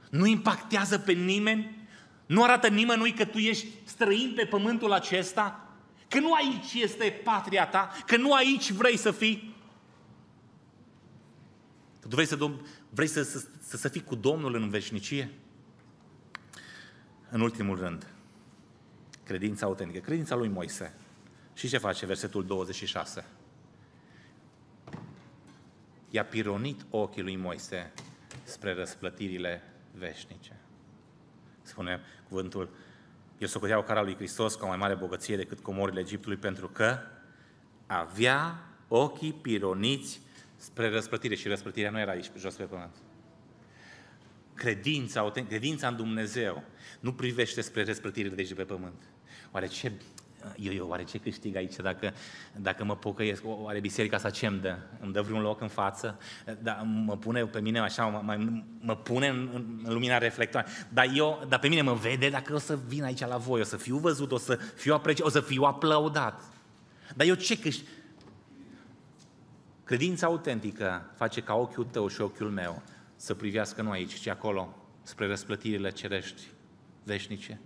Nu 0.10 0.26
impactează 0.26 1.00
pe 1.00 1.12
nimeni? 1.12 1.88
Nu 2.26 2.44
arată 2.44 2.68
nimănui 2.68 3.14
că 3.14 3.26
tu 3.26 3.38
ești 3.38 3.68
străin 3.84 4.34
pe 4.36 4.46
pământul 4.46 4.92
acesta? 4.92 5.74
Că 6.08 6.20
nu 6.20 6.34
aici 6.34 6.74
este 6.74 7.22
patria 7.24 7.68
ta? 7.68 7.92
Că 8.06 8.18
nu 8.18 8.34
aici 8.34 8.72
vrei 8.72 8.98
să 8.98 9.12
fii? 9.12 9.56
Că 12.00 12.08
tu 12.08 12.16
vrei 12.16 12.26
să, 12.26 12.52
vrei 12.90 13.08
să, 13.08 13.24
să, 13.24 13.46
să, 13.62 13.78
să 13.78 13.88
fii 13.88 14.04
cu 14.04 14.16
Domnul 14.16 14.56
în 14.56 14.70
veșnicie? 14.70 15.32
În 17.30 17.42
ultimul 17.42 17.78
rând, 17.78 18.08
credința 19.24 19.66
autentică, 19.66 20.00
credința 20.00 20.36
lui 20.36 20.48
Moise. 20.48 20.94
Și 21.54 21.68
ce 21.68 21.78
face 21.78 22.06
versetul 22.06 22.46
26? 22.46 23.26
I-a 26.10 26.26
pironit 26.26 26.86
ochii 26.90 27.22
lui 27.22 27.36
Moise 27.36 27.94
spre 28.44 28.74
răsplătirile 28.74 29.62
veșnice. 30.00 30.60
Spune 31.62 32.00
cuvântul, 32.28 32.70
el 33.38 33.48
socotea 33.48 33.84
cara 33.84 34.02
lui 34.02 34.16
Hristos 34.16 34.56
ca 34.56 34.66
o 34.66 34.68
mai 34.68 34.78
mare 34.78 34.96
bogăție 34.96 35.36
decât 35.36 35.60
comorile 35.60 36.00
Egiptului 36.00 36.38
pentru 36.38 36.68
că 36.68 37.00
avea 37.88 38.70
ochii 38.88 39.34
pironiți 39.34 40.22
spre 40.56 40.90
răsplătire 40.90 41.36
și 41.36 41.48
răsplătirea 41.48 41.92
nu 41.92 42.00
era 42.00 42.12
aici, 42.12 42.32
jos 42.38 42.56
pe 42.56 42.64
pământ. 42.64 42.96
Credința, 44.54 45.32
credința 45.48 45.88
în 45.88 45.96
Dumnezeu 45.96 46.64
nu 47.00 47.14
privește 47.14 47.62
spre 47.62 47.84
răsplătirile 47.84 48.36
de 48.36 48.42
aici 48.42 48.50
de 48.50 48.56
pe 48.56 48.64
pământ. 48.64 49.04
Oare 49.52 49.68
ce 49.68 49.92
eu, 50.56 50.74
eu, 50.74 50.88
oare 50.88 51.04
ce 51.04 51.18
câștig 51.18 51.56
aici 51.56 51.76
dacă, 51.76 52.14
dacă 52.56 52.84
mă 52.84 52.96
pocăiesc? 52.96 53.42
Oare 53.46 53.80
biserica 53.80 54.16
asta 54.16 54.30
ce 54.30 54.46
îmi 54.46 54.60
dă? 54.60 54.78
Îmi 55.00 55.14
dă 55.14 55.22
vreun 55.22 55.42
loc 55.42 55.62
în 55.62 55.68
față? 55.68 56.20
Da, 56.62 56.74
mă 57.06 57.18
pune 57.18 57.46
pe 57.46 57.60
mine 57.60 57.80
așa, 57.80 58.06
mă, 58.06 58.38
mă 58.80 58.96
pune 58.96 59.28
în, 59.28 59.50
în 59.54 59.94
lumina 59.94 60.18
reflectoare. 60.18 60.68
Dar, 60.90 61.10
eu, 61.14 61.46
dar 61.48 61.60
pe 61.60 61.68
mine 61.68 61.82
mă 61.82 61.94
vede 61.94 62.30
dacă 62.30 62.54
o 62.54 62.58
să 62.58 62.80
vin 62.88 63.04
aici 63.04 63.20
la 63.20 63.38
voi, 63.38 63.60
o 63.60 63.64
să 63.64 63.78
fiu 63.78 63.98
văzut, 63.98 64.32
o 64.32 64.38
să 64.38 64.56
fiu 64.76 64.94
apreciat, 64.94 65.28
o 65.28 65.30
să 65.30 65.42
fiu 65.42 65.64
aplaudat. 65.64 66.42
Dar 67.16 67.28
eu 67.28 67.36
ce 67.36 67.60
câștig? 67.60 67.88
Credința 69.84 70.28
autentică 70.28 71.12
face 71.16 71.42
ca 71.42 71.54
ochiul 71.54 71.86
tău 71.86 72.08
și 72.08 72.22
ochiul 72.22 72.50
meu 72.50 72.82
să 73.16 73.34
privească 73.34 73.82
nu 73.82 73.90
aici, 73.90 74.14
ci 74.14 74.28
acolo, 74.28 74.76
spre 75.04 75.28
răsplătirile 75.28 75.92
cerești, 75.92 76.42
veșnice. 77.04 77.60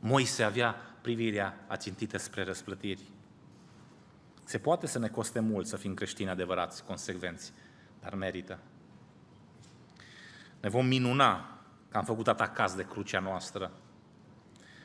Moise 0.00 0.42
avea 0.42 0.76
privirea 1.02 1.64
ațintită 1.66 2.18
spre 2.18 2.44
răsplătiri. 2.44 3.02
Se 4.44 4.58
poate 4.58 4.86
să 4.86 4.98
ne 4.98 5.08
coste 5.08 5.40
mult 5.40 5.66
să 5.66 5.76
fim 5.76 5.94
creștini 5.94 6.30
adevărați, 6.30 6.84
consecvenți, 6.84 7.52
dar 8.00 8.14
merită. 8.14 8.58
Ne 10.60 10.68
vom 10.68 10.86
minuna 10.86 11.58
că 11.88 11.96
am 11.96 12.04
făcut 12.04 12.28
atacaz 12.28 12.74
de 12.74 12.84
crucea 12.84 13.20
noastră 13.20 13.72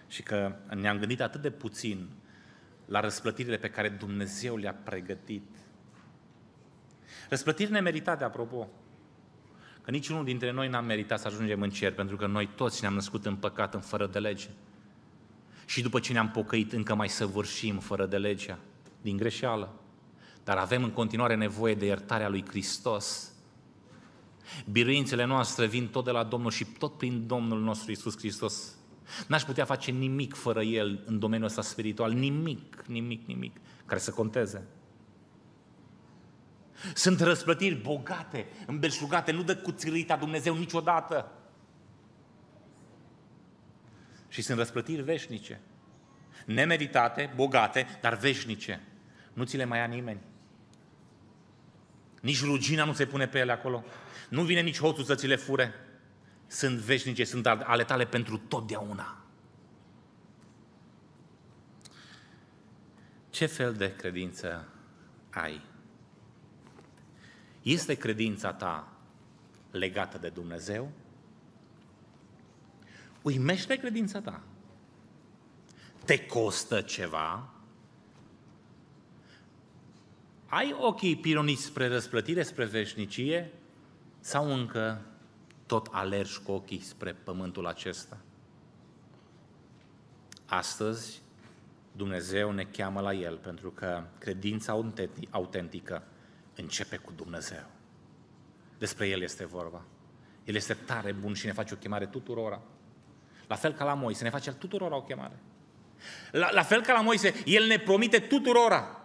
și 0.07 0.23
că 0.23 0.55
ne-am 0.75 0.97
gândit 0.97 1.21
atât 1.21 1.41
de 1.41 1.51
puțin 1.51 2.09
la 2.85 2.99
răsplătirile 2.99 3.57
pe 3.57 3.69
care 3.69 3.89
Dumnezeu 3.89 4.57
le-a 4.57 4.73
pregătit. 4.73 5.49
Răsplătiri 7.29 7.71
nemeritate, 7.71 8.23
apropo, 8.23 8.69
că 9.81 9.91
niciunul 9.91 10.23
dintre 10.23 10.51
noi 10.51 10.67
n-am 10.67 10.85
meritat 10.85 11.19
să 11.19 11.27
ajungem 11.27 11.61
în 11.61 11.69
cer, 11.69 11.93
pentru 11.93 12.15
că 12.15 12.27
noi 12.27 12.47
toți 12.47 12.81
ne-am 12.81 12.93
născut 12.93 13.25
în 13.25 13.35
păcat, 13.35 13.73
în 13.73 13.81
fără 13.81 14.07
de 14.07 14.19
lege 14.19 14.49
și 15.67 15.81
după 15.81 15.99
ce 15.99 16.13
ne-am 16.13 16.29
pocăit 16.29 16.73
încă 16.73 16.95
mai 16.95 17.09
săvârșim 17.09 17.77
fără 17.77 18.05
de 18.05 18.17
legea, 18.17 18.59
din 19.01 19.17
greșeală. 19.17 19.73
Dar 20.43 20.57
avem 20.57 20.83
în 20.83 20.91
continuare 20.91 21.35
nevoie 21.35 21.75
de 21.75 21.85
iertarea 21.85 22.29
lui 22.29 22.45
Hristos. 22.47 23.31
Biruințele 24.71 25.25
noastre 25.25 25.65
vin 25.65 25.87
tot 25.87 26.05
de 26.05 26.11
la 26.11 26.23
Domnul 26.23 26.51
și 26.51 26.65
tot 26.65 26.97
prin 26.97 27.27
Domnul 27.27 27.61
nostru 27.61 27.91
Isus 27.91 28.17
Hristos. 28.17 28.75
N-aș 29.27 29.43
putea 29.43 29.65
face 29.65 29.91
nimic 29.91 30.33
fără 30.33 30.61
El 30.61 31.03
în 31.05 31.19
domeniul 31.19 31.47
ăsta 31.47 31.61
spiritual, 31.61 32.11
nimic, 32.11 32.83
nimic, 32.85 33.27
nimic, 33.27 33.57
care 33.85 33.99
să 33.99 34.11
conteze. 34.11 34.67
Sunt 36.93 37.19
răsplătiri 37.19 37.75
bogate, 37.75 38.47
îmbelșugate, 38.67 39.31
nu 39.31 39.43
dă 39.43 39.55
cu 39.55 39.75
Dumnezeu 40.19 40.55
niciodată 40.55 41.31
și 44.37 44.43
sunt 44.43 44.57
răsplătiri 44.57 45.01
veșnice. 45.01 45.59
Nemeritate, 46.45 47.33
bogate, 47.35 47.87
dar 48.01 48.17
veșnice. 48.17 48.81
Nu 49.33 49.43
ți 49.43 49.57
le 49.57 49.63
mai 49.65 49.77
ia 49.77 49.85
nimeni. 49.85 50.19
Nici 52.21 52.43
rugina 52.43 52.83
nu 52.83 52.93
se 52.93 53.05
pune 53.05 53.27
pe 53.27 53.39
ele 53.39 53.51
acolo. 53.51 53.83
Nu 54.29 54.43
vine 54.43 54.61
nici 54.61 54.79
hoțul 54.79 55.03
să 55.03 55.15
ți 55.15 55.27
le 55.27 55.35
fure. 55.35 55.73
Sunt 56.47 56.77
veșnice, 56.77 57.23
sunt 57.23 57.45
ale 57.45 57.83
tale 57.83 58.05
pentru 58.05 58.37
totdeauna. 58.37 59.25
Ce 63.29 63.45
fel 63.45 63.73
de 63.73 63.95
credință 63.95 64.67
ai? 65.29 65.61
Este 67.61 67.93
credința 67.93 68.53
ta 68.53 68.91
legată 69.71 70.17
de 70.17 70.29
Dumnezeu? 70.29 70.91
Uimește 73.27 73.75
credința 73.75 74.21
ta. 74.21 74.41
Te 76.05 76.25
costă 76.25 76.81
ceva? 76.81 77.49
Ai 80.45 80.75
ochii 80.79 81.17
pironiți 81.17 81.63
spre 81.63 81.87
răsplătire, 81.87 82.43
spre 82.43 82.65
veșnicie? 82.65 83.51
Sau 84.19 84.53
încă 84.53 85.01
tot 85.65 85.87
alergi 85.91 86.41
cu 86.41 86.51
ochii 86.51 86.79
spre 86.79 87.13
pământul 87.13 87.67
acesta? 87.67 88.17
Astăzi, 90.45 91.21
Dumnezeu 91.91 92.51
ne 92.51 92.63
cheamă 92.63 93.01
la 93.01 93.13
El 93.13 93.37
pentru 93.37 93.71
că 93.71 94.03
credința 94.17 94.83
autentică 95.29 96.03
începe 96.55 96.97
cu 96.97 97.11
Dumnezeu. 97.15 97.65
Despre 98.77 99.07
El 99.07 99.21
este 99.21 99.45
vorba. 99.45 99.85
El 100.43 100.55
este 100.55 100.73
tare 100.73 101.11
bun 101.11 101.33
și 101.33 101.45
ne 101.45 101.51
face 101.51 101.73
o 101.73 101.77
chemare 101.77 102.05
tuturora. 102.05 102.61
La 103.47 103.55
fel 103.55 103.73
ca 103.73 103.83
la 103.83 103.93
Moise, 103.93 104.23
ne 104.23 104.29
face 104.29 104.51
tuturora 104.51 104.95
o 104.95 105.01
chemare. 105.01 105.39
La, 106.31 106.49
la 106.51 106.63
fel 106.63 106.81
ca 106.81 106.93
la 106.93 107.01
Moise, 107.01 107.33
El 107.45 107.67
ne 107.67 107.77
promite 107.77 108.19
tuturora 108.19 109.01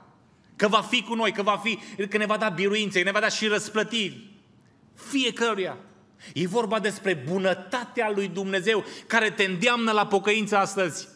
că 0.56 0.68
va 0.68 0.80
fi 0.80 1.02
cu 1.02 1.14
noi, 1.14 1.32
că, 1.32 1.42
va 1.42 1.60
fi, 1.62 1.78
că 2.08 2.16
ne 2.16 2.26
va 2.26 2.36
da 2.36 2.48
biruințe, 2.48 2.98
că 2.98 3.04
ne 3.04 3.10
va 3.10 3.20
da 3.20 3.28
și 3.28 3.46
răsplătiri. 3.46 4.30
Fiecăruia. 4.94 5.76
E 6.34 6.46
vorba 6.46 6.78
despre 6.78 7.14
bunătatea 7.14 8.10
lui 8.14 8.28
Dumnezeu 8.28 8.84
care 9.06 9.30
te 9.30 9.44
îndeamnă 9.44 9.92
la 9.92 10.06
pocăință 10.06 10.56
astăzi. 10.56 11.08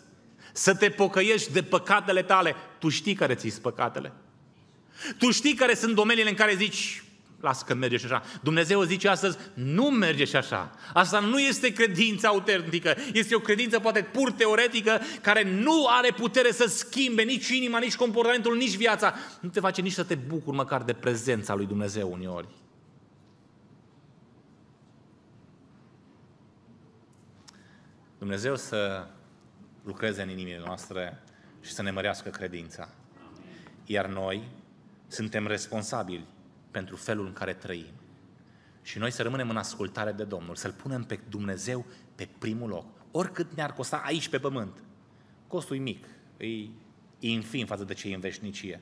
Să 0.53 0.75
te 0.75 0.91
pocăiești 0.91 1.53
de 1.53 1.63
păcatele 1.63 2.23
tale. 2.23 2.55
Tu 2.79 2.89
știi 2.89 3.15
care 3.15 3.35
ți 3.35 3.61
păcatele. 3.61 4.13
Tu 5.19 5.31
știi 5.31 5.55
care 5.55 5.75
sunt 5.75 5.95
domeniile 5.95 6.29
în 6.31 6.37
care 6.37 6.55
zici, 6.55 7.05
las 7.47 7.63
că 7.63 7.75
merge 7.75 7.97
și 7.97 8.05
așa. 8.05 8.23
Dumnezeu 8.43 8.83
zice 8.83 9.09
astăzi, 9.09 9.39
nu 9.55 9.85
merge 9.85 10.25
și 10.25 10.37
așa. 10.37 10.71
Asta 10.93 11.21
nu 11.21 11.39
este 11.39 11.73
credința 11.73 12.29
autentică, 12.29 12.95
este 13.13 13.35
o 13.35 13.39
credință 13.39 13.79
poate 13.79 14.03
pur 14.03 14.33
teoretică 14.33 15.01
care 15.23 15.43
nu 15.43 15.87
are 15.89 16.11
putere 16.11 16.53
să 16.53 16.67
schimbe 16.69 17.23
nici 17.23 17.49
inima, 17.49 17.79
nici 17.79 17.97
comportamentul, 17.97 18.57
nici 18.57 18.77
viața. 18.77 19.15
Nu 19.41 19.49
te 19.49 19.61
face 19.61 19.81
nici 19.81 19.93
să 19.93 20.05
te 20.05 20.15
bucuri 20.15 20.57
măcar 20.57 20.83
de 20.83 20.93
prezența 20.93 21.55
lui 21.55 21.67
Dumnezeu 21.67 22.13
uneori. 22.13 22.49
Dumnezeu 28.19 28.57
să 28.57 29.07
lucreze 29.85 30.23
în 30.23 30.29
inimile 30.29 30.63
noastre 30.65 31.23
și 31.61 31.73
să 31.73 31.83
ne 31.83 31.91
mărească 31.91 32.29
credința. 32.29 32.89
Iar 33.85 34.07
noi 34.07 34.49
suntem 35.09 35.47
responsabili 35.47 36.27
pentru 36.77 36.97
felul 36.97 37.27
în 37.27 37.33
care 37.33 37.55
trăim. 37.55 37.95
Și 38.83 38.99
noi 38.99 39.11
să 39.11 39.23
rămânem 39.23 39.51
în 39.51 39.57
ascultare 39.57 40.13
de 40.13 40.25
Domnul, 40.25 40.55
să-L 40.55 40.73
punem 40.73 41.03
pe 41.03 41.19
Dumnezeu 41.29 41.87
pe 42.15 42.29
primul 42.39 42.69
loc. 42.69 42.87
Oricât 43.11 43.55
ne-ar 43.55 43.73
costa 43.73 44.03
aici 44.05 44.29
pe 44.29 44.39
pământ. 44.39 44.83
Costul 45.47 45.77
e 45.77 45.79
mic, 45.79 46.05
e 46.37 47.29
infim 47.29 47.67
față 47.67 47.85
de 47.85 47.95
ce 47.95 48.09
e 48.09 48.15
în 48.15 48.21
veșnicie. 48.21 48.81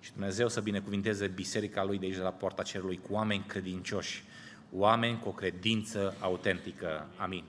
Și 0.00 0.12
Dumnezeu 0.12 0.48
să 0.48 0.60
binecuvinteze 0.60 1.26
biserica 1.26 1.84
Lui 1.84 1.98
de 1.98 2.04
aici, 2.06 2.14
de 2.14 2.22
la 2.22 2.32
poarta 2.32 2.62
cerului, 2.62 3.00
cu 3.00 3.12
oameni 3.12 3.44
credincioși, 3.46 4.24
oameni 4.72 5.18
cu 5.18 5.28
o 5.28 5.32
credință 5.32 6.16
autentică. 6.20 7.06
Amin. 7.16 7.44